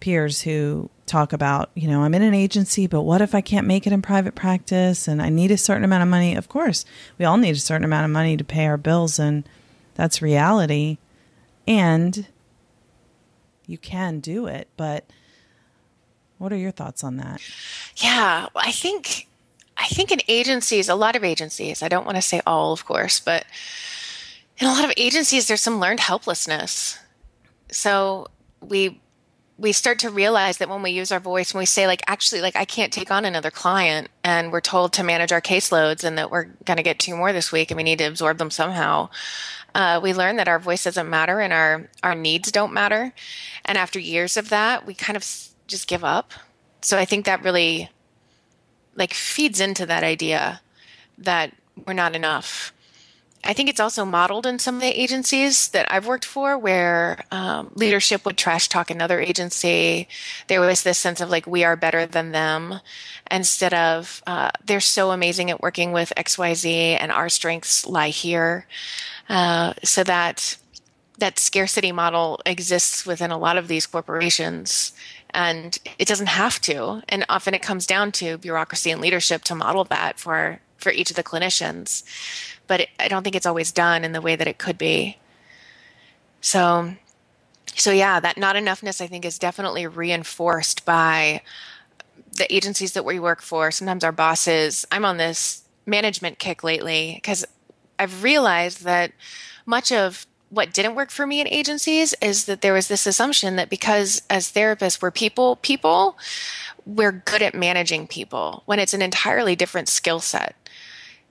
[0.00, 3.68] peers who talk about, you know, I'm in an agency, but what if I can't
[3.68, 6.34] make it in private practice and I need a certain amount of money?
[6.34, 6.84] Of course,
[7.16, 9.48] we all need a certain amount of money to pay our bills, and
[9.96, 10.98] that's reality.
[11.66, 12.26] And
[13.66, 15.04] you can do it, but
[16.38, 17.40] what are your thoughts on that?
[17.96, 19.26] Yeah, I think
[19.76, 22.84] I think in agencies, a lot of agencies, I don't want to say all, of
[22.84, 23.44] course, but
[24.58, 26.98] in a lot of agencies there's some learned helplessness.
[27.70, 28.28] So
[28.60, 29.00] we
[29.58, 32.40] we start to realize that when we use our voice when we say like actually
[32.40, 36.18] like i can't take on another client and we're told to manage our caseloads and
[36.18, 38.50] that we're going to get two more this week and we need to absorb them
[38.50, 39.08] somehow
[39.76, 43.12] uh, we learn that our voice doesn't matter and our our needs don't matter.
[43.66, 45.26] And after years of that we kind of
[45.66, 46.32] just give up.
[46.80, 47.90] So i think that really
[48.94, 50.62] like feeds into that idea
[51.18, 51.52] that
[51.86, 52.72] we're not enough
[53.46, 57.24] I think it's also modeled in some of the agencies that I've worked for where
[57.30, 60.08] um, leadership would trash talk another agency.
[60.48, 62.80] There was this sense of like, we are better than them
[63.30, 68.66] instead of uh, they're so amazing at working with XYZ and our strengths lie here.
[69.28, 70.56] Uh, so that
[71.18, 74.92] that scarcity model exists within a lot of these corporations
[75.30, 79.54] and it doesn't have to and often it comes down to bureaucracy and leadership to
[79.54, 82.04] model that for for each of the clinicians
[82.66, 85.18] but it, I don't think it's always done in the way that it could be.
[86.40, 86.94] So,
[87.74, 91.42] so yeah, that not enoughness I think is definitely reinforced by
[92.32, 93.70] the agencies that we work for.
[93.70, 94.86] Sometimes our bosses.
[94.90, 97.44] I'm on this management kick lately because
[97.98, 99.12] I've realized that
[99.64, 103.56] much of what didn't work for me in agencies is that there was this assumption
[103.56, 106.16] that because as therapists we're people people
[106.84, 110.54] we're good at managing people when it's an entirely different skill set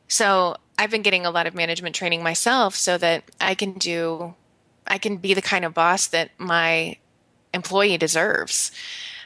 [0.08, 4.36] so I've been getting a lot of management training myself so that I can do,
[4.88, 6.98] I can be the kind of boss that my
[7.54, 8.72] employee deserves.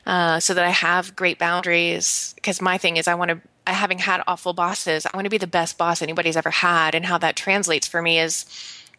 [0.06, 2.34] Uh, so that I have great boundaries.
[2.36, 3.42] Because my thing is, I want to,
[3.72, 6.96] having had awful bosses, I want to be the best boss anybody's ever had.
[6.96, 8.46] And how that translates for me is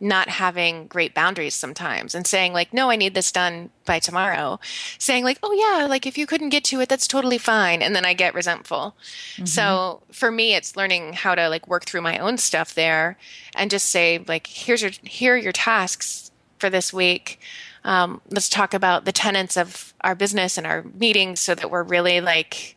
[0.01, 4.59] not having great boundaries sometimes and saying like no i need this done by tomorrow.
[4.99, 7.83] Saying like oh yeah like if you couldn't get to it that's totally fine.
[7.83, 8.97] And then i get resentful.
[9.35, 9.47] Mm-hmm.
[9.47, 13.19] so for me it's learning how to like work through my own stuff there
[13.55, 17.41] and just say like here's your here are your tasks for this week.
[17.83, 21.83] Um, let's talk about the tenets of our business and our meetings so that we're
[21.83, 22.77] really like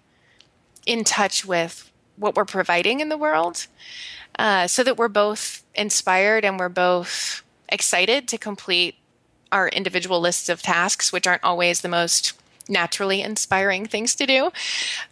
[0.85, 3.67] in touch with what we're providing in the world
[4.39, 8.95] uh, so that we're both inspired and we're both excited to complete
[9.51, 12.33] our individual lists of tasks, which aren't always the most
[12.67, 14.51] naturally inspiring things to do.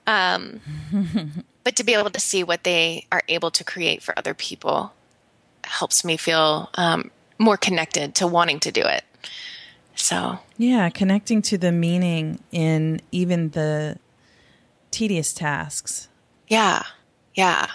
[0.07, 0.61] Um,
[1.63, 4.93] but to be able to see what they are able to create for other people
[5.63, 9.03] helps me feel um, more connected to wanting to do it.
[9.95, 13.97] So, yeah, connecting to the meaning in even the
[14.89, 16.07] tedious tasks.
[16.47, 16.83] Yeah,
[17.35, 17.67] yeah.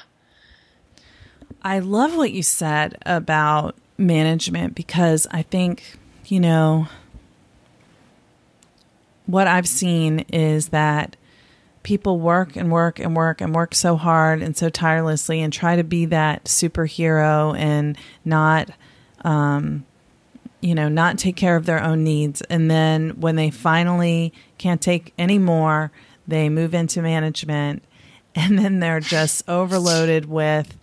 [1.66, 6.86] I love what you said about management because I think, you know,
[9.26, 11.16] what I've seen is that
[11.82, 15.74] people work and work and work and work so hard and so tirelessly and try
[15.74, 18.70] to be that superhero and not
[19.24, 19.84] um,
[20.60, 22.42] you know not take care of their own needs.
[22.42, 25.90] And then when they finally can't take any more
[26.28, 27.82] they move into management.
[28.38, 30.76] And then they're just overloaded with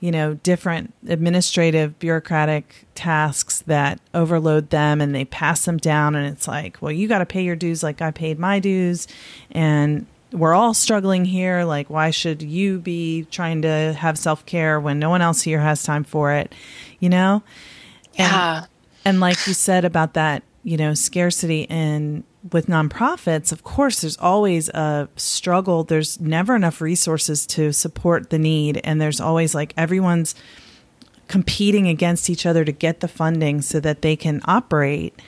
[0.00, 6.14] you know, different administrative bureaucratic tasks that overload them and they pass them down.
[6.14, 9.06] And it's like, well, you got to pay your dues like I paid my dues.
[9.50, 11.64] And we're all struggling here.
[11.64, 15.60] Like, why should you be trying to have self care when no one else here
[15.60, 16.54] has time for it?
[16.98, 17.42] You know?
[18.14, 18.58] Yeah.
[18.58, 18.68] And,
[19.04, 24.16] and like you said about that, you know, scarcity and with nonprofits, of course, there's
[24.16, 25.84] always a struggle.
[25.84, 28.80] There's never enough resources to support the need.
[28.82, 30.34] And there's always like everyone's
[31.28, 35.20] competing against each other to get the funding so that they can operate.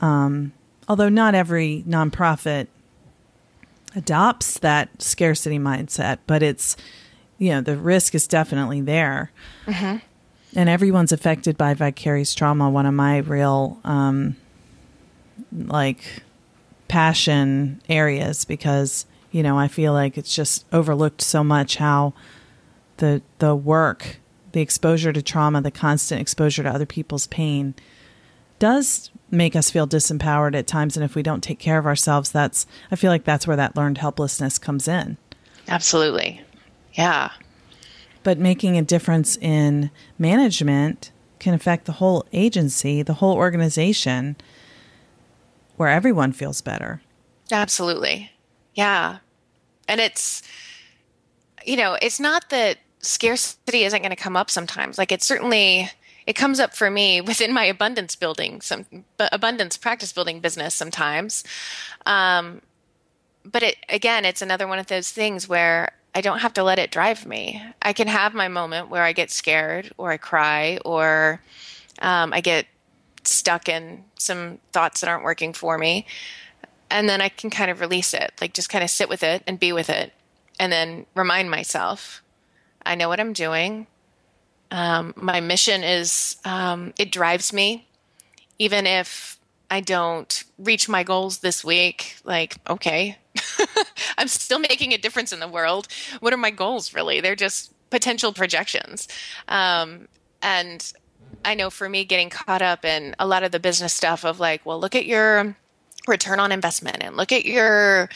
[0.00, 0.52] Um,
[0.88, 2.68] although not every nonprofit
[3.96, 6.76] adopts that scarcity mindset, but it's,
[7.36, 9.32] you know, the risk is definitely there.
[9.66, 9.96] Mm-hmm.
[10.56, 12.70] And everyone's affected by vicarious trauma.
[12.70, 14.36] One of my real, um,
[15.52, 16.22] like,
[16.90, 22.12] passion areas because you know I feel like it's just overlooked so much how
[22.96, 24.18] the the work,
[24.50, 27.74] the exposure to trauma, the constant exposure to other people's pain
[28.58, 32.32] does make us feel disempowered at times and if we don't take care of ourselves
[32.32, 35.16] that's I feel like that's where that learned helplessness comes in.
[35.68, 36.42] Absolutely.
[36.94, 37.30] Yeah.
[38.24, 44.34] But making a difference in management can affect the whole agency, the whole organization,
[45.80, 47.00] where everyone feels better.
[47.50, 48.30] Absolutely.
[48.74, 49.20] Yeah.
[49.88, 50.42] And it's,
[51.64, 54.98] you know, it's not that scarcity isn't going to come up sometimes.
[54.98, 55.90] Like it certainly,
[56.26, 58.84] it comes up for me within my abundance building, some
[59.18, 61.44] abundance practice building business sometimes.
[62.04, 62.60] Um,
[63.42, 66.78] but it, again, it's another one of those things where I don't have to let
[66.78, 67.62] it drive me.
[67.80, 71.40] I can have my moment where I get scared or I cry or
[72.02, 72.66] um, I get
[73.24, 76.06] stuck in some thoughts that aren't working for me.
[76.90, 79.42] And then I can kind of release it, like just kind of sit with it
[79.46, 80.12] and be with it.
[80.58, 82.22] And then remind myself
[82.84, 83.86] I know what I'm doing.
[84.70, 87.86] Um, my mission is, um, it drives me.
[88.58, 89.38] Even if
[89.70, 93.18] I don't reach my goals this week, like, okay,
[94.18, 95.88] I'm still making a difference in the world.
[96.20, 97.20] What are my goals really?
[97.20, 99.08] They're just potential projections.
[99.48, 100.08] Um,
[100.42, 100.92] and
[101.44, 104.40] I know for me, getting caught up in a lot of the business stuff of
[104.40, 105.56] like, well, look at your
[106.08, 108.08] return on investment and look at your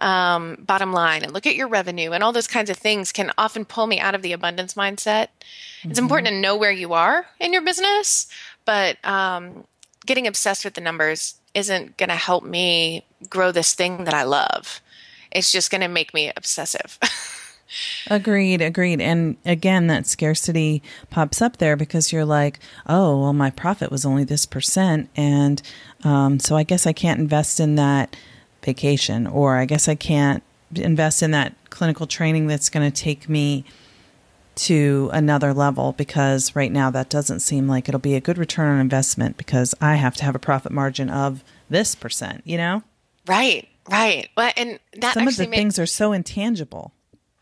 [0.00, 3.32] um, bottom line and look at your revenue and all those kinds of things can
[3.38, 5.28] often pull me out of the abundance mindset.
[5.80, 5.90] Mm-hmm.
[5.90, 8.26] It's important to know where you are in your business,
[8.64, 9.64] but um,
[10.06, 14.24] getting obsessed with the numbers isn't going to help me grow this thing that I
[14.24, 14.80] love.
[15.30, 16.98] It's just going to make me obsessive.
[18.08, 19.00] agreed, agreed.
[19.00, 24.04] And again, that scarcity pops up there because you're like, oh, well, my profit was
[24.04, 25.08] only this percent.
[25.16, 25.62] And
[26.04, 28.16] um, so I guess I can't invest in that
[28.62, 30.42] vacation, or I guess I can't
[30.74, 33.64] invest in that clinical training that's going to take me
[34.58, 38.74] to another level because right now that doesn't seem like it'll be a good return
[38.74, 42.82] on investment because I have to have a profit margin of this percent, you know?
[43.26, 44.28] Right, right.
[44.36, 46.92] Well, and that some of the makes, things are so intangible.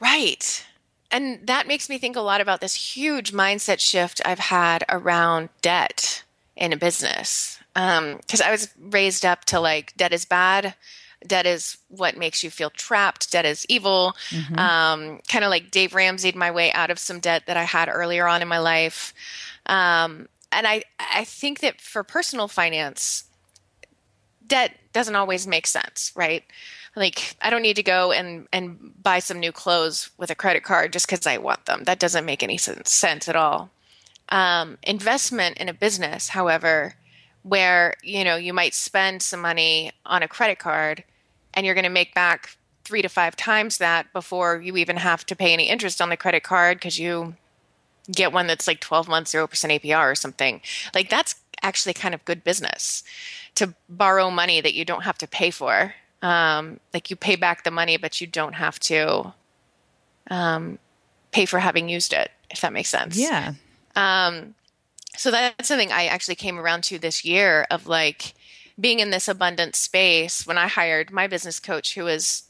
[0.01, 0.67] Right.
[1.11, 5.49] And that makes me think a lot about this huge mindset shift I've had around
[5.63, 6.25] debt
[6.57, 7.59] in a business.
[7.75, 10.75] Because um, I was raised up to like, debt is bad
[11.27, 14.59] debt is what makes you feel trapped debt is evil mm-hmm.
[14.59, 17.89] um, kind of like dave ramseyed my way out of some debt that i had
[17.89, 19.15] earlier on in my life
[19.67, 23.25] um, and i i think that for personal finance
[24.47, 26.45] debt doesn't always make sense right
[26.97, 30.65] like i don't need to go and and buy some new clothes with a credit
[30.65, 31.85] card just because i want them.
[31.85, 33.71] That doesn't make any sense, sense at all.
[34.29, 36.95] Um, investment in a business however
[37.43, 41.05] where you know you might spend some money on a credit card
[41.55, 45.25] and you're going to make back three to five times that before you even have
[45.27, 47.35] to pay any interest on the credit card because you
[48.13, 50.61] get one that's like 12 months 0% apr or something.
[50.95, 53.03] Like that's actually kind of good business
[53.57, 57.65] to borrow money that you don't have to pay for um, like you pay back
[57.65, 59.33] the money but you don't have to
[60.31, 60.79] um,
[61.33, 63.53] pay for having used it if that makes sense yeah
[63.97, 64.55] um,
[65.17, 68.35] so that's something I actually came around to this year of like
[68.79, 72.45] being in this abundant space when I hired my business coach who was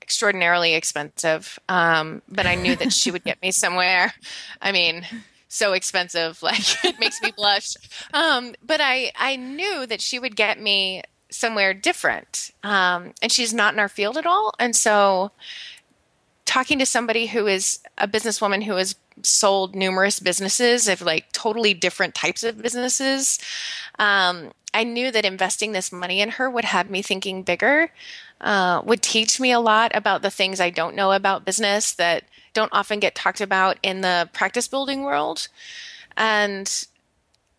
[0.00, 1.58] extraordinarily expensive.
[1.68, 4.14] Um, but I knew that she would get me somewhere.
[4.62, 5.04] I mean,
[5.48, 7.74] so expensive, like it makes me blush.
[8.12, 11.02] Um, but I, I knew that she would get me
[11.34, 12.50] somewhere different.
[12.62, 14.54] Um, and she's not in our field at all.
[14.58, 15.32] And so
[16.44, 21.74] talking to somebody who is a businesswoman who has sold numerous businesses of like totally
[21.74, 23.38] different types of businesses.
[23.98, 27.90] Um, I knew that investing this money in her would have me thinking bigger,
[28.40, 32.24] uh, would teach me a lot about the things I don't know about business that
[32.54, 35.48] don't often get talked about in the practice building world,
[36.16, 36.86] and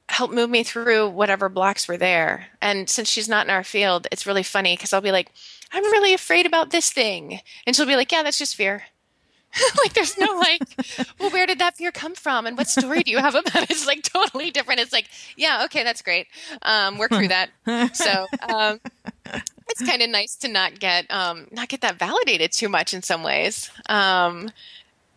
[0.09, 2.47] help move me through whatever blocks were there.
[2.61, 5.31] And since she's not in our field, it's really funny because I'll be like,
[5.71, 7.41] I'm really afraid about this thing.
[7.65, 8.83] And she'll be like, Yeah, that's just fear.
[9.77, 10.61] like there's no like,
[11.19, 12.45] well, where did that fear come from?
[12.45, 13.69] And what story do you have about it?
[13.75, 14.81] It's like totally different.
[14.81, 16.27] It's like, yeah, okay, that's great.
[16.61, 17.49] Um, work through that.
[17.93, 18.79] So um,
[19.67, 23.01] it's kind of nice to not get um, not get that validated too much in
[23.01, 23.69] some ways.
[23.87, 24.51] Um,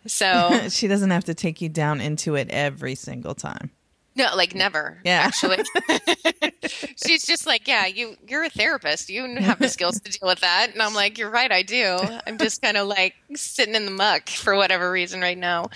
[0.07, 3.71] so she doesn't have to take you down into it every single time.
[4.19, 5.01] No, like never.
[5.05, 5.21] Yeah.
[5.25, 5.59] Actually.
[7.07, 9.09] She's just like, yeah, you you're a therapist.
[9.09, 10.71] You have the skills to deal with that.
[10.73, 11.97] And I'm like, you're right, I do.
[12.27, 15.71] I'm just kind of like sitting in the muck for whatever reason right now.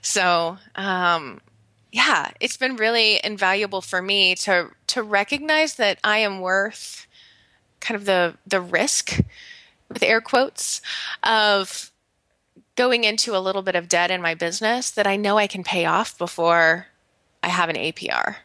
[0.00, 1.40] So, um
[1.90, 7.08] yeah, it's been really invaluable for me to to recognize that I am worth
[7.80, 9.18] kind of the the risk
[9.88, 10.80] with air quotes
[11.24, 11.90] of
[12.76, 15.64] going into a little bit of debt in my business that I know I can
[15.64, 16.86] pay off before
[17.42, 18.36] I have an APR.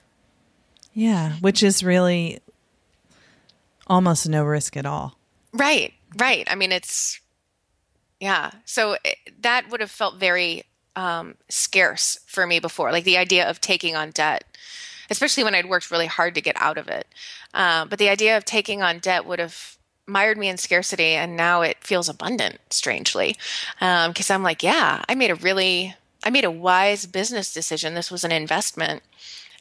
[0.94, 2.40] Yeah, which is really
[3.88, 5.18] almost no risk at all.
[5.52, 6.48] Right, right.
[6.50, 7.20] I mean, it's,
[8.20, 8.52] yeah.
[8.66, 10.64] So it, that would have felt very
[10.96, 14.44] um, scarce for me before, like the idea of taking on debt,
[15.10, 17.08] especially when I'd worked really hard to get out of it.
[17.54, 21.38] Uh, but the idea of taking on debt would have mired me in scarcity, and
[21.38, 23.38] now it feels abundant, strangely,
[23.80, 27.94] because um, I'm like, yeah, I made a really, I made a wise business decision.
[27.94, 29.04] This was an investment,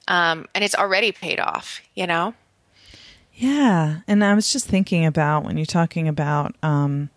[0.09, 1.81] um, and it's already paid off.
[1.95, 2.35] You know.
[3.35, 7.11] Yeah, and I was just thinking about when you're talking about um,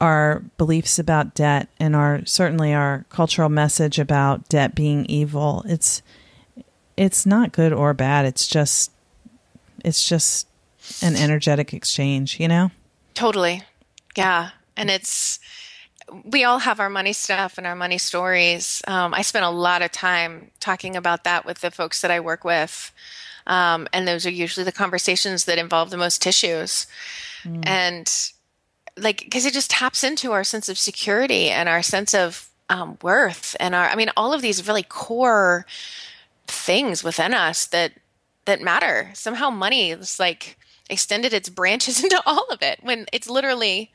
[0.00, 5.64] our beliefs about debt and our certainly our cultural message about debt being evil.
[5.66, 6.02] It's
[6.96, 8.24] it's not good or bad.
[8.24, 8.90] It's just
[9.84, 10.46] it's just
[11.02, 12.70] an energetic exchange, you know?
[13.14, 13.62] Totally.
[14.16, 14.50] Yeah.
[14.76, 15.40] And it's
[16.24, 18.82] we all have our money stuff and our money stories.
[18.86, 22.20] Um, I spend a lot of time talking about that with the folks that I
[22.20, 22.92] work with.
[23.46, 26.86] Um, and those are usually the conversations that involve the most tissues.
[27.44, 27.66] Mm.
[27.66, 28.32] And
[28.96, 32.98] like because it just taps into our sense of security and our sense of um,
[33.02, 35.66] worth and our i mean all of these really core
[36.46, 37.92] things within us that
[38.44, 43.28] that matter somehow money is like extended its branches into all of it when it's
[43.28, 43.90] literally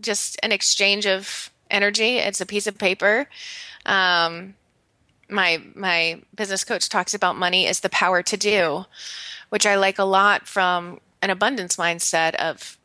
[0.00, 3.28] just an exchange of energy it's a piece of paper
[3.86, 4.54] um,
[5.28, 8.84] my my business coach talks about money as the power to do
[9.48, 12.76] which i like a lot from an abundance mindset of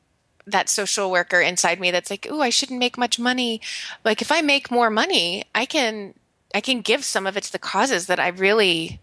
[0.47, 3.61] that social worker inside me that's like, "Ooh, I shouldn't make much money."
[4.03, 6.13] Like if I make more money, I can
[6.55, 9.01] I can give some of it to the causes that I really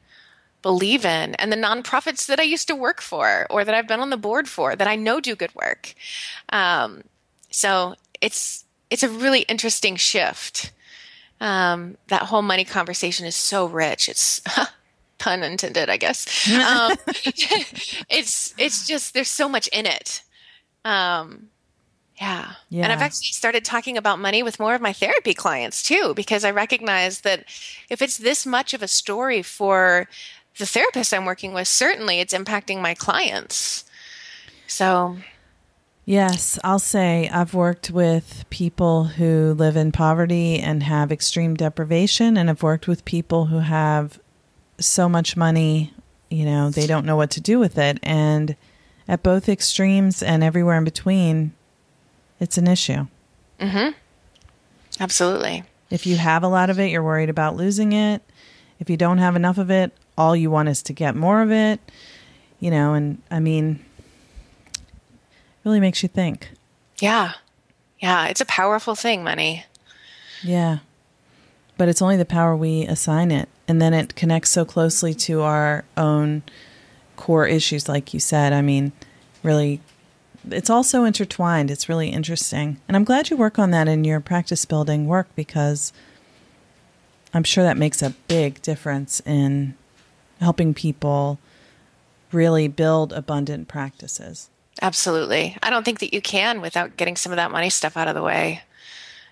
[0.63, 4.01] believe in and the nonprofits that I used to work for or that I've been
[4.01, 5.95] on the board for that I know do good work.
[6.49, 7.03] Um,
[7.55, 10.73] so it's it's a really interesting shift.
[11.41, 14.09] Um, that whole money conversation is so rich.
[14.09, 14.43] It's
[15.19, 16.49] pun intended, I guess.
[16.51, 16.97] Um,
[18.11, 20.23] it's it's just there's so much in it.
[20.85, 21.49] Um,
[22.21, 22.53] yeah.
[22.71, 22.85] yeah.
[22.85, 26.45] And I've actually started talking about money with more of my therapy clients too, because
[26.45, 27.45] I recognize that
[27.89, 30.09] if it's this much of a story for
[30.59, 33.85] the therapist I'm working with, certainly it's impacting my clients.
[34.67, 35.19] So.
[36.07, 42.37] Yes, I'll say I've worked with people who live in poverty and have extreme deprivation,
[42.37, 44.21] and I've worked with people who have
[44.79, 45.95] so much money,
[46.31, 47.99] you know, they don't know what to do with it.
[48.03, 48.55] And
[49.09, 51.53] at both extremes and everywhere in between,
[52.39, 53.07] it's an issue.
[53.59, 53.91] Mm-hmm.
[55.01, 55.65] Absolutely.
[55.91, 58.23] If you have a lot of it, you're worried about losing it.
[58.79, 61.51] If you don't have enough of it, all you want is to get more of
[61.51, 61.81] it.
[62.61, 63.85] You know, and I mean,
[65.65, 66.51] really makes you think.
[66.99, 67.33] Yeah.
[67.99, 68.27] Yeah.
[68.27, 69.65] It's a powerful thing, money.
[70.43, 70.79] Yeah.
[71.77, 73.49] But it's only the power we assign it.
[73.67, 76.43] And then it connects so closely to our own
[77.17, 78.53] core issues, like you said.
[78.53, 78.93] I mean,
[79.43, 79.81] really,
[80.51, 81.71] it's all so intertwined.
[81.71, 82.79] It's really interesting.
[82.87, 85.93] And I'm glad you work on that in your practice building work because
[87.33, 89.75] I'm sure that makes a big difference in
[90.41, 91.39] helping people
[92.31, 94.51] really build abundant practices.
[94.83, 95.57] Absolutely.
[95.63, 98.15] I don't think that you can without getting some of that money stuff out of
[98.15, 98.63] the way.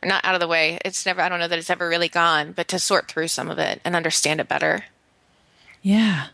[0.05, 0.78] Not out of the way.
[0.84, 3.51] It's never, I don't know that it's ever really gone, but to sort through some
[3.51, 4.84] of it and understand it better.
[5.80, 6.28] Yeah.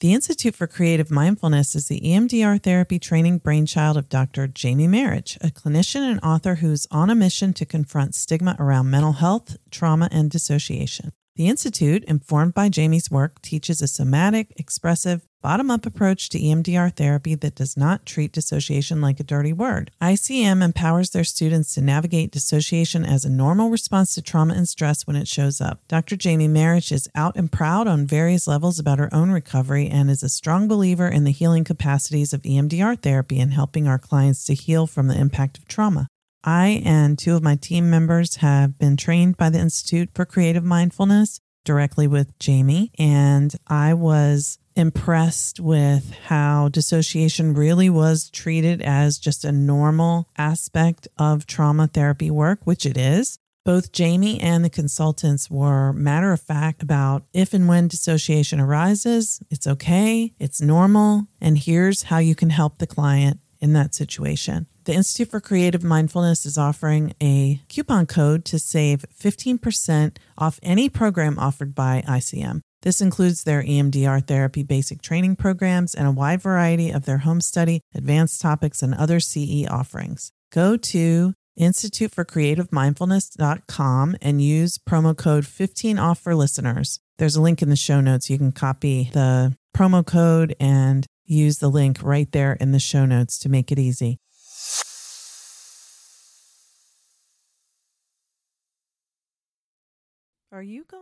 [0.00, 4.48] The Institute for Creative Mindfulness is the EMDR therapy training brainchild of Dr.
[4.48, 9.12] Jamie Marich, a clinician and author who's on a mission to confront stigma around mental
[9.12, 11.12] health, trauma, and dissociation.
[11.34, 16.94] The Institute, informed by Jamie's work, teaches a somatic, expressive, bottom up approach to EMDR
[16.94, 19.90] therapy that does not treat dissociation like a dirty word.
[20.02, 25.06] ICM empowers their students to navigate dissociation as a normal response to trauma and stress
[25.06, 25.80] when it shows up.
[25.88, 26.16] Dr.
[26.16, 30.22] Jamie Marich is out and proud on various levels about her own recovery and is
[30.22, 34.54] a strong believer in the healing capacities of EMDR therapy and helping our clients to
[34.54, 36.08] heal from the impact of trauma.
[36.44, 40.64] I and two of my team members have been trained by the Institute for Creative
[40.64, 49.18] Mindfulness directly with Jamie, and I was impressed with how dissociation really was treated as
[49.18, 53.38] just a normal aspect of trauma therapy work, which it is.
[53.64, 59.40] Both Jamie and the consultants were matter of fact about if and when dissociation arises,
[59.50, 64.66] it's okay, it's normal, and here's how you can help the client in that situation.
[64.84, 70.88] The Institute for Creative Mindfulness is offering a coupon code to save 15% off any
[70.88, 72.62] program offered by ICM.
[72.82, 77.40] This includes their EMDR therapy basic training programs and a wide variety of their home
[77.40, 80.32] study, advanced topics, and other CE offerings.
[80.50, 86.98] Go to instituteforcreativemindfulness.com and use promo code 15 off for listeners.
[87.18, 88.28] There's a link in the show notes.
[88.28, 93.06] You can copy the promo code and use the link right there in the show
[93.06, 94.18] notes to make it easy.
[100.52, 101.01] Are you going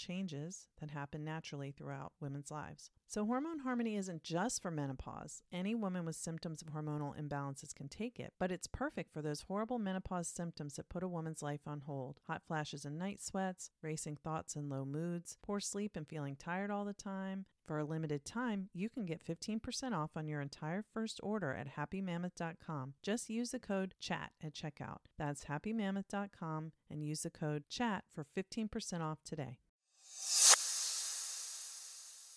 [0.00, 2.90] changes that happen naturally throughout women's lives.
[3.06, 5.42] So, Hormone Harmony isn't just for menopause.
[5.52, 9.42] Any woman with symptoms of hormonal imbalances can take it, but it's perfect for those
[9.42, 13.70] horrible menopause symptoms that put a woman's life on hold hot flashes and night sweats,
[13.82, 17.44] racing thoughts and low moods, poor sleep and feeling tired all the time.
[17.70, 21.76] For a limited time, you can get 15% off on your entire first order at
[21.76, 22.94] happymammoth.com.
[23.00, 24.98] Just use the code CHAT at checkout.
[25.18, 29.58] That's happymammoth.com and use the code CHAT for 15% off today.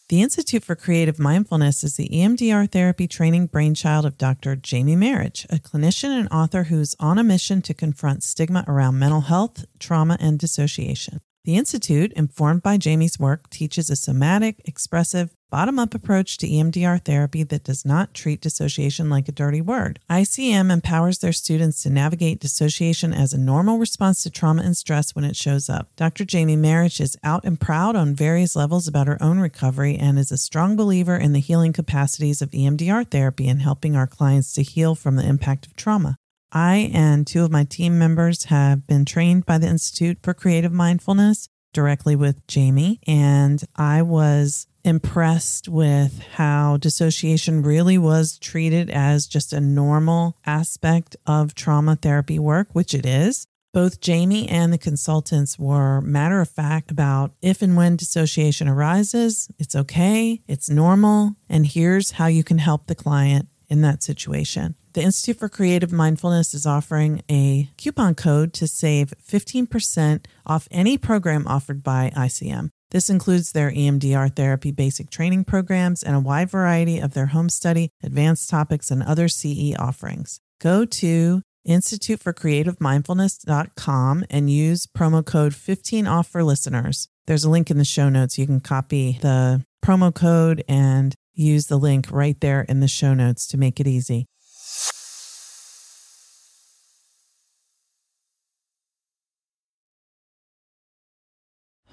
[0.09, 4.57] The Institute for Creative Mindfulness is the EMDR therapy training brainchild of Dr.
[4.57, 9.21] Jamie Marich, a clinician and author who's on a mission to confront stigma around mental
[9.21, 11.21] health, trauma, and dissociation.
[11.45, 16.99] The Institute, informed by Jamie's work, teaches a somatic, expressive, bottom up approach to EMDR
[17.05, 19.99] therapy that does not treat dissociation like a dirty word.
[20.09, 25.13] ICM empowers their students to navigate dissociation as a normal response to trauma and stress
[25.13, 25.95] when it shows up.
[25.95, 26.25] Dr.
[26.25, 30.31] Jamie Marich is out and proud on various levels about her own recovery and is
[30.31, 34.63] a strong believer in the healing capacities of EMDR therapy and helping our clients to
[34.63, 36.17] heal from the impact of trauma.
[36.51, 40.73] I and two of my team members have been trained by the Institute for Creative
[40.73, 49.27] Mindfulness directly with Jamie, and I was impressed with how dissociation really was treated as
[49.27, 53.47] just a normal aspect of trauma therapy work, which it is.
[53.73, 59.49] Both Jamie and the consultants were matter of fact about if and when dissociation arises,
[59.57, 64.75] it's okay, it's normal, and here's how you can help the client in that situation.
[64.93, 70.99] The Institute for Creative Mindfulness is offering a coupon code to save 15% off any
[70.99, 72.69] program offered by ICM.
[72.91, 77.47] This includes their EMDR therapy basic training programs and a wide variety of their home
[77.49, 80.39] study, advanced topics, and other CE offerings.
[80.61, 87.07] Go to instituteforcreativemindfulness.com and use promo code 15 off for listeners.
[87.25, 88.37] There's a link in the show notes.
[88.37, 93.15] You can copy the promo code and use the link right there in the show
[93.15, 94.27] notes to make it easy.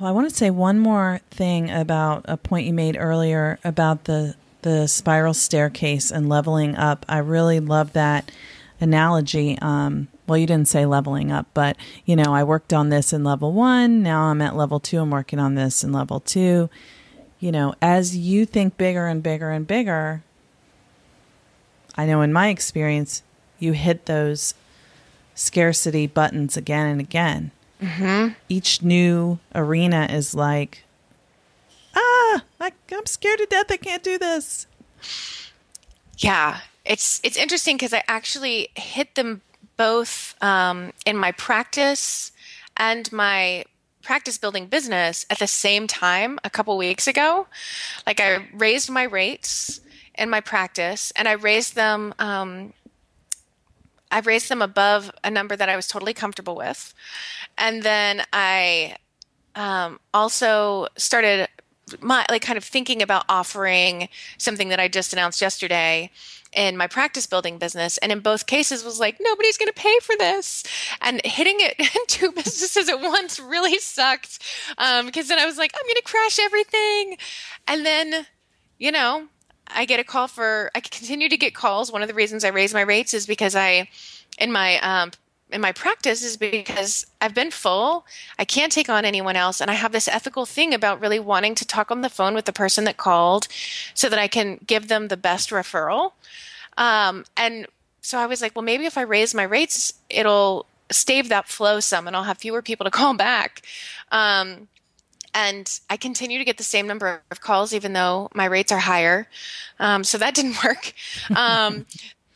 [0.00, 4.04] Well, I want to say one more thing about a point you made earlier about
[4.04, 7.04] the the spiral staircase and leveling up.
[7.06, 8.32] I really love that
[8.80, 9.58] analogy.
[9.60, 11.76] Um, well, you didn't say leveling up, but
[12.06, 14.02] you know, I worked on this in level one.
[14.02, 15.00] Now I'm at level two.
[15.00, 16.70] I'm working on this in level two.
[17.38, 20.22] You know, as you think bigger and bigger and bigger,
[21.94, 23.22] I know in my experience,
[23.58, 24.54] you hit those
[25.34, 27.50] scarcity buttons again and again.
[27.80, 28.34] Mm-hmm.
[28.48, 30.84] Each new arena is like,
[31.94, 33.70] ah, I, I'm scared to death.
[33.70, 34.66] I can't do this.
[36.18, 39.40] Yeah, it's it's interesting because I actually hit them
[39.76, 42.32] both um, in my practice
[42.76, 43.64] and my
[44.02, 47.46] practice building business at the same time a couple weeks ago.
[48.06, 49.80] Like I raised my rates
[50.16, 52.14] in my practice, and I raised them.
[52.18, 52.74] Um,
[54.10, 56.94] I raised them above a number that I was totally comfortable with,
[57.56, 58.96] and then I
[59.54, 61.48] um, also started
[62.00, 64.08] my like kind of thinking about offering
[64.38, 66.10] something that I just announced yesterday
[66.52, 67.98] in my practice building business.
[67.98, 70.64] And in both cases was like nobody's going to pay for this.
[71.00, 74.38] And hitting it in two businesses at once really sucked
[74.78, 77.16] um, because then i was like i'm going to crash everything.
[77.66, 78.26] And then
[78.78, 79.28] you know
[79.74, 82.48] i get a call for i continue to get calls one of the reasons i
[82.48, 83.88] raise my rates is because i
[84.38, 85.10] in my um,
[85.52, 88.06] in my practice is because I've been full.
[88.38, 89.60] I can't take on anyone else.
[89.60, 92.44] And I have this ethical thing about really wanting to talk on the phone with
[92.44, 93.48] the person that called
[93.94, 96.12] so that I can give them the best referral.
[96.78, 97.66] Um, and
[98.00, 101.80] so I was like, well, maybe if I raise my rates, it'll stave that flow
[101.80, 103.62] some and I'll have fewer people to call back.
[104.10, 104.68] Um,
[105.34, 108.78] and I continue to get the same number of calls, even though my rates are
[108.78, 109.28] higher.
[109.78, 110.92] Um, so that didn't work.
[111.34, 111.86] Um,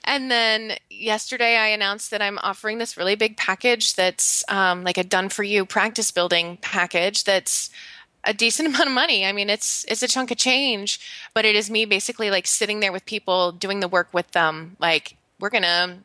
[0.04, 4.98] and then yesterday, I announced that I'm offering this really big package that's um, like
[4.98, 7.70] a done for you practice building package that's
[8.22, 9.24] a decent amount of money.
[9.24, 11.00] I mean, it's it's a chunk of change,
[11.32, 14.76] but it is me basically like sitting there with people doing the work with them.
[14.78, 15.98] Like, we're gonna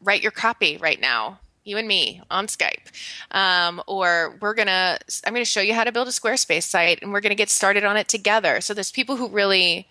[0.00, 1.38] write your copy right now.
[1.64, 2.92] You and me on Skype.
[3.30, 6.64] Um, or we're going to, I'm going to show you how to build a Squarespace
[6.64, 8.60] site and we're going to get started on it together.
[8.60, 9.88] So there's people who really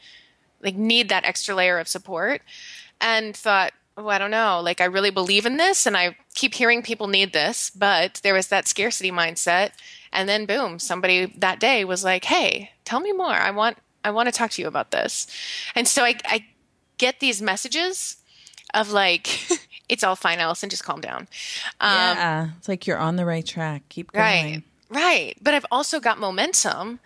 [0.61, 2.41] like need that extra layer of support
[3.01, 6.53] and thought, oh, I don't know, like I really believe in this and I keep
[6.53, 9.71] hearing people need this, but there was that scarcity mindset.
[10.11, 13.33] And then boom, somebody that day was like, Hey, tell me more.
[13.33, 15.27] I want, I want to talk to you about this.
[15.75, 16.45] And so I, I
[16.97, 18.17] get these messages
[18.73, 19.27] of like,
[19.89, 21.27] it's all fine, Allison, just calm down.
[21.81, 22.49] Um, yeah.
[22.57, 23.83] It's like you're on the right track.
[23.89, 24.23] Keep going.
[24.23, 24.63] Right.
[24.89, 25.37] Right.
[25.41, 26.99] But I've also got momentum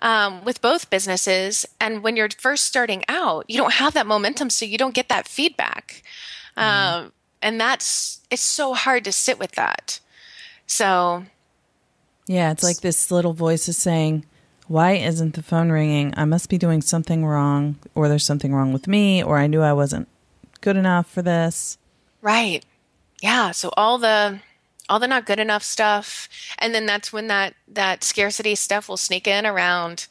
[0.00, 1.66] um, with both businesses.
[1.80, 5.08] And when you're first starting out, you don't have that momentum, so you don't get
[5.08, 6.02] that feedback.
[6.56, 6.62] Mm.
[6.62, 7.12] Um,
[7.42, 10.00] and that's, it's so hard to sit with that.
[10.66, 11.24] So,
[12.26, 14.24] yeah, it's like this little voice is saying,
[14.66, 16.12] why isn't the phone ringing?
[16.16, 19.62] I must be doing something wrong, or there's something wrong with me, or I knew
[19.62, 20.08] I wasn't
[20.60, 21.78] good enough for this.
[22.22, 22.64] Right.
[23.22, 23.50] Yeah.
[23.52, 24.40] So all the
[24.88, 28.96] all the not good enough stuff, and then that's when that that scarcity stuff will
[28.96, 30.06] sneak in around.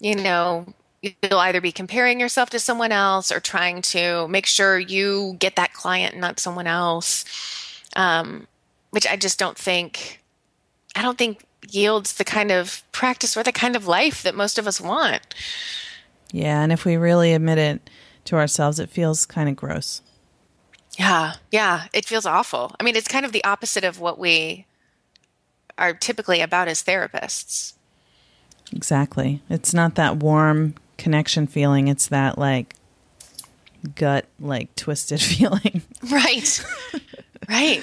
[0.00, 4.78] You know, you'll either be comparing yourself to someone else or trying to make sure
[4.78, 7.24] you get that client, not someone else.
[7.96, 8.46] Um,
[8.90, 10.20] which I just don't think.
[10.96, 14.58] I don't think yields the kind of practice or the kind of life that most
[14.58, 15.34] of us want.
[16.32, 17.90] Yeah, and if we really admit it
[18.26, 20.02] to ourselves, it feels kind of gross.
[20.98, 22.74] Yeah, yeah, it feels awful.
[22.78, 24.66] I mean, it's kind of the opposite of what we
[25.78, 27.74] are typically about as therapists.
[28.72, 29.40] Exactly.
[29.48, 32.74] It's not that warm connection feeling, it's that like
[33.94, 35.82] gut like twisted feeling.
[36.10, 36.64] Right.
[37.48, 37.82] right.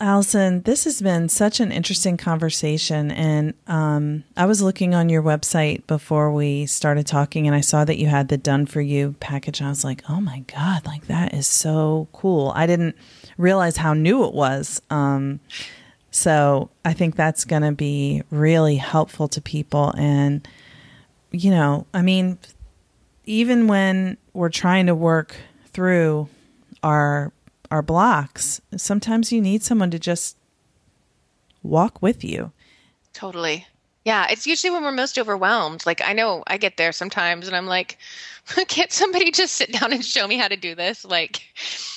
[0.00, 3.10] Allison, this has been such an interesting conversation.
[3.10, 7.84] And um, I was looking on your website before we started talking, and I saw
[7.84, 9.62] that you had the Done For You package.
[9.62, 12.52] I was like, oh my God, like that is so cool.
[12.54, 12.96] I didn't
[13.36, 14.80] realize how new it was.
[14.90, 15.40] Um,
[16.10, 19.92] so I think that's going to be really helpful to people.
[19.96, 20.46] And,
[21.32, 22.38] you know, I mean,
[23.24, 25.34] even when we're trying to work
[25.72, 26.28] through
[26.82, 27.32] our
[27.74, 28.60] our blocks.
[28.76, 30.36] Sometimes you need someone to just
[31.64, 32.52] walk with you.
[33.12, 33.66] Totally.
[34.04, 35.84] Yeah, it's usually when we're most overwhelmed.
[35.84, 37.98] Like I know I get there sometimes and I'm like,
[38.68, 41.04] can't somebody just sit down and show me how to do this?
[41.04, 41.42] Like,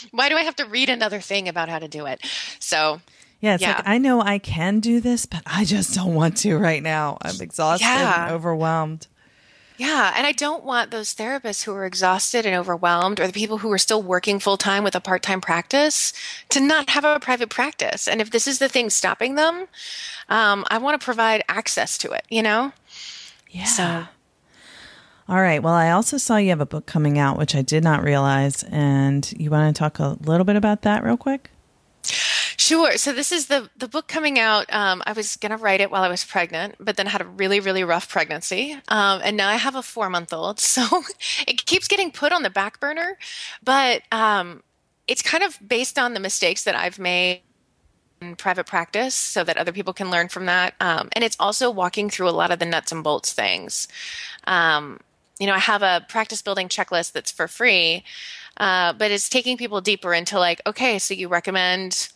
[0.09, 2.25] why do I have to read another thing about how to do it?
[2.57, 2.99] So,
[3.39, 3.75] yeah, it's yeah.
[3.75, 7.19] like I know I can do this, but I just don't want to right now.
[7.21, 8.25] I'm exhausted yeah.
[8.25, 9.05] and overwhelmed.
[9.77, 10.13] Yeah.
[10.15, 13.71] And I don't want those therapists who are exhausted and overwhelmed or the people who
[13.71, 16.13] are still working full time with a part time practice
[16.49, 18.07] to not have a private practice.
[18.07, 19.67] And if this is the thing stopping them,
[20.29, 22.73] um, I want to provide access to it, you know?
[23.51, 23.65] Yeah.
[23.65, 24.07] So.
[25.29, 25.61] All right.
[25.61, 28.63] Well, I also saw you have a book coming out, which I did not realize.
[28.63, 31.51] And you want to talk a little bit about that real quick?
[32.67, 32.97] Sure.
[32.97, 34.65] So this is the the book coming out.
[34.73, 37.25] Um, I was going to write it while I was pregnant, but then had a
[37.25, 40.59] really really rough pregnancy, um, and now I have a four month old.
[40.77, 41.03] So
[41.47, 43.17] it keeps getting put on the back burner,
[43.63, 44.63] but um,
[45.07, 47.39] it's kind of based on the mistakes that I've made
[48.21, 50.73] in private practice, so that other people can learn from that.
[50.81, 53.87] Um, and it's also walking through a lot of the nuts and bolts things.
[54.45, 54.99] Um,
[55.39, 58.03] you know, I have a practice building checklist that's for free.
[58.57, 62.09] Uh, but it's taking people deeper into like, okay, so you recommend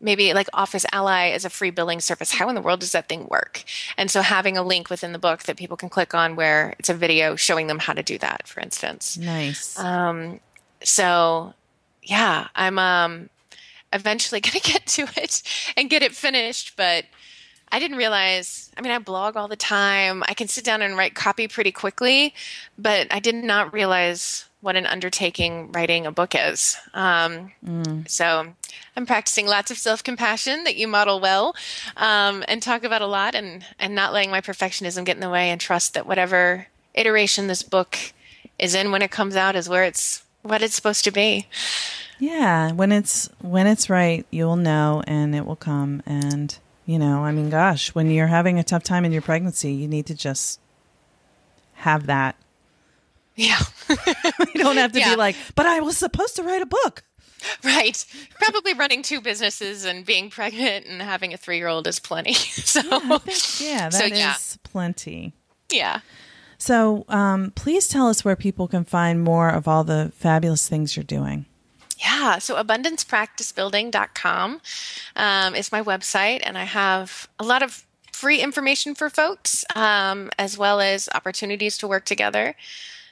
[0.00, 2.32] maybe like Office Ally is a free billing service.
[2.32, 3.64] How in the world does that thing work?
[3.96, 6.88] And so having a link within the book that people can click on where it's
[6.88, 9.16] a video showing them how to do that, for instance.
[9.16, 9.78] Nice.
[9.78, 10.40] Um,
[10.82, 11.54] so
[12.02, 13.28] yeah, I'm um,
[13.92, 15.42] eventually going to get to it
[15.76, 17.04] and get it finished, but
[17.70, 18.70] I didn't realize.
[18.76, 20.22] I mean, I blog all the time.
[20.26, 22.34] I can sit down and write copy pretty quickly,
[22.78, 26.76] but I did not realize what an undertaking writing a book is.
[26.94, 28.08] Um, mm.
[28.08, 28.54] So
[28.96, 31.54] I'm practicing lots of self compassion that you model well,
[31.96, 35.30] um, and talk about a lot, and and not letting my perfectionism get in the
[35.30, 37.96] way, and trust that whatever iteration this book
[38.58, 41.46] is in when it comes out is where it's what it's supposed to be.
[42.18, 46.02] Yeah, when it's when it's right, you'll know, and it will come.
[46.04, 49.72] And you know, I mean, gosh, when you're having a tough time in your pregnancy,
[49.72, 50.58] you need to just
[51.74, 52.34] have that
[53.38, 53.60] yeah.
[53.88, 55.10] you don't have to yeah.
[55.10, 57.04] be like, but I was supposed to write a book.
[57.64, 58.04] Right.
[58.34, 62.34] Probably running two businesses and being pregnant and having a three year old is plenty.
[62.68, 64.34] So, yeah, think, yeah that so, is yeah.
[64.64, 65.34] plenty.
[65.70, 66.00] Yeah.
[66.58, 70.96] So, um, please tell us where people can find more of all the fabulous things
[70.96, 71.46] you're doing.
[71.98, 74.60] Yeah, so abundancepracticebuilding.com
[75.16, 80.30] um, is my website, and I have a lot of free information for folks um,
[80.38, 82.56] as well as opportunities to work together.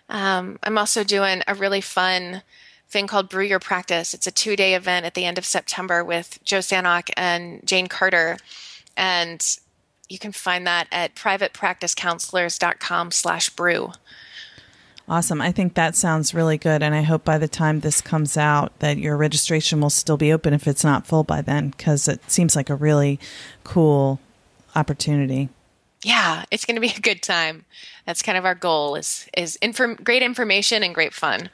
[0.09, 2.43] Um, I'm also doing a really fun
[2.89, 4.15] thing called Brew Your Practice.
[4.15, 7.89] It's a two day event at the end of September with Joe Sanok and Jane
[7.89, 8.37] Carter.
[8.97, 9.45] And
[10.09, 13.93] you can find that at privatepracticecounselors.com slash brew.
[15.09, 15.41] Awesome.
[15.41, 16.83] I think that sounds really good.
[16.83, 20.33] And I hope by the time this comes out that your registration will still be
[20.33, 23.21] open if it's not full by then, because it seems like a really
[23.63, 24.19] cool
[24.75, 25.49] opportunity.
[26.03, 27.65] Yeah, it's going to be a good time.
[28.07, 31.51] That's kind of our goal is is inform- great information and great fun.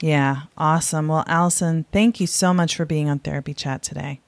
[0.00, 1.08] Yeah, awesome.
[1.08, 4.20] Well, Allison, thank you so much for being on Therapy Chat today.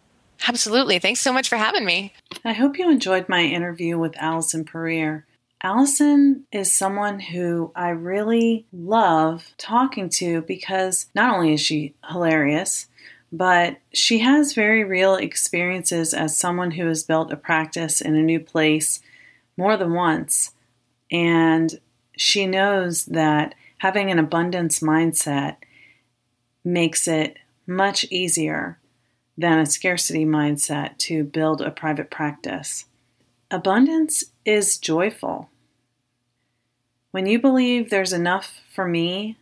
[0.47, 0.99] Absolutely.
[0.99, 2.12] Thanks so much for having me.
[2.45, 5.26] I hope you enjoyed my interview with Allison Puryear.
[5.62, 12.89] Allison is someone who I really love talking to because not only is she hilarious,
[13.30, 18.22] but she has very real experiences as someone who has built a practice in a
[18.22, 19.01] new place
[19.62, 20.50] more than once.
[21.12, 21.78] And
[22.16, 25.54] she knows that having an abundance mindset
[26.64, 28.80] makes it much easier
[29.38, 32.86] than a scarcity mindset to build a private practice.
[33.52, 35.48] Abundance is joyful.
[37.12, 39.36] When you believe there's enough for me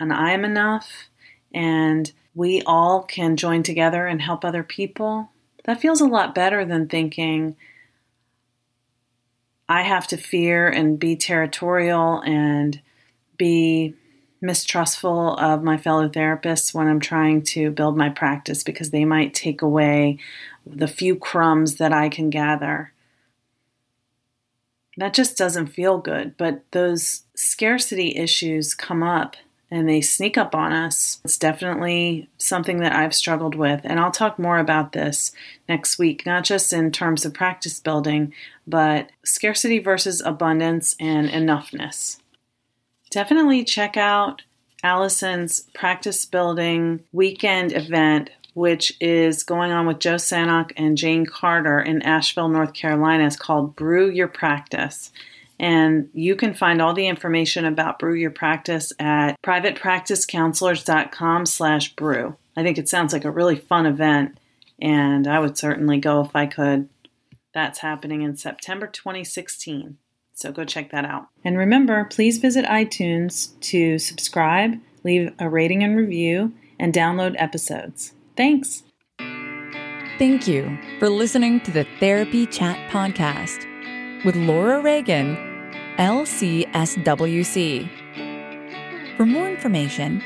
[0.00, 1.08] and I'm enough
[1.54, 5.30] and we all can join together and help other people,
[5.66, 7.54] that feels a lot better than thinking
[9.72, 12.78] I have to fear and be territorial and
[13.38, 13.94] be
[14.42, 19.32] mistrustful of my fellow therapists when I'm trying to build my practice because they might
[19.32, 20.18] take away
[20.66, 22.92] the few crumbs that I can gather.
[24.98, 29.36] That just doesn't feel good, but those scarcity issues come up
[29.72, 31.18] and they sneak up on us.
[31.24, 33.80] It's definitely something that I've struggled with.
[33.84, 35.32] And I'll talk more about this
[35.66, 38.34] next week, not just in terms of practice building,
[38.66, 42.18] but scarcity versus abundance and enoughness.
[43.10, 44.42] Definitely check out
[44.84, 51.80] Allison's practice building weekend event, which is going on with Joe Sanok and Jane Carter
[51.80, 53.26] in Asheville, North Carolina.
[53.26, 55.10] It's called Brew Your Practice.
[55.62, 62.36] And you can find all the information about Brew Your Practice at privatepracticecounselors.com slash brew.
[62.56, 64.38] I think it sounds like a really fun event,
[64.80, 66.88] and I would certainly go if I could.
[67.54, 69.98] That's happening in September 2016.
[70.34, 71.28] So go check that out.
[71.44, 78.14] And remember, please visit iTunes to subscribe, leave a rating and review, and download episodes.
[78.36, 78.82] Thanks.
[80.18, 83.64] Thank you for listening to the Therapy Chat Podcast
[84.24, 85.51] with Laura Reagan
[85.98, 87.88] LCSWC.
[89.16, 90.22] For more information,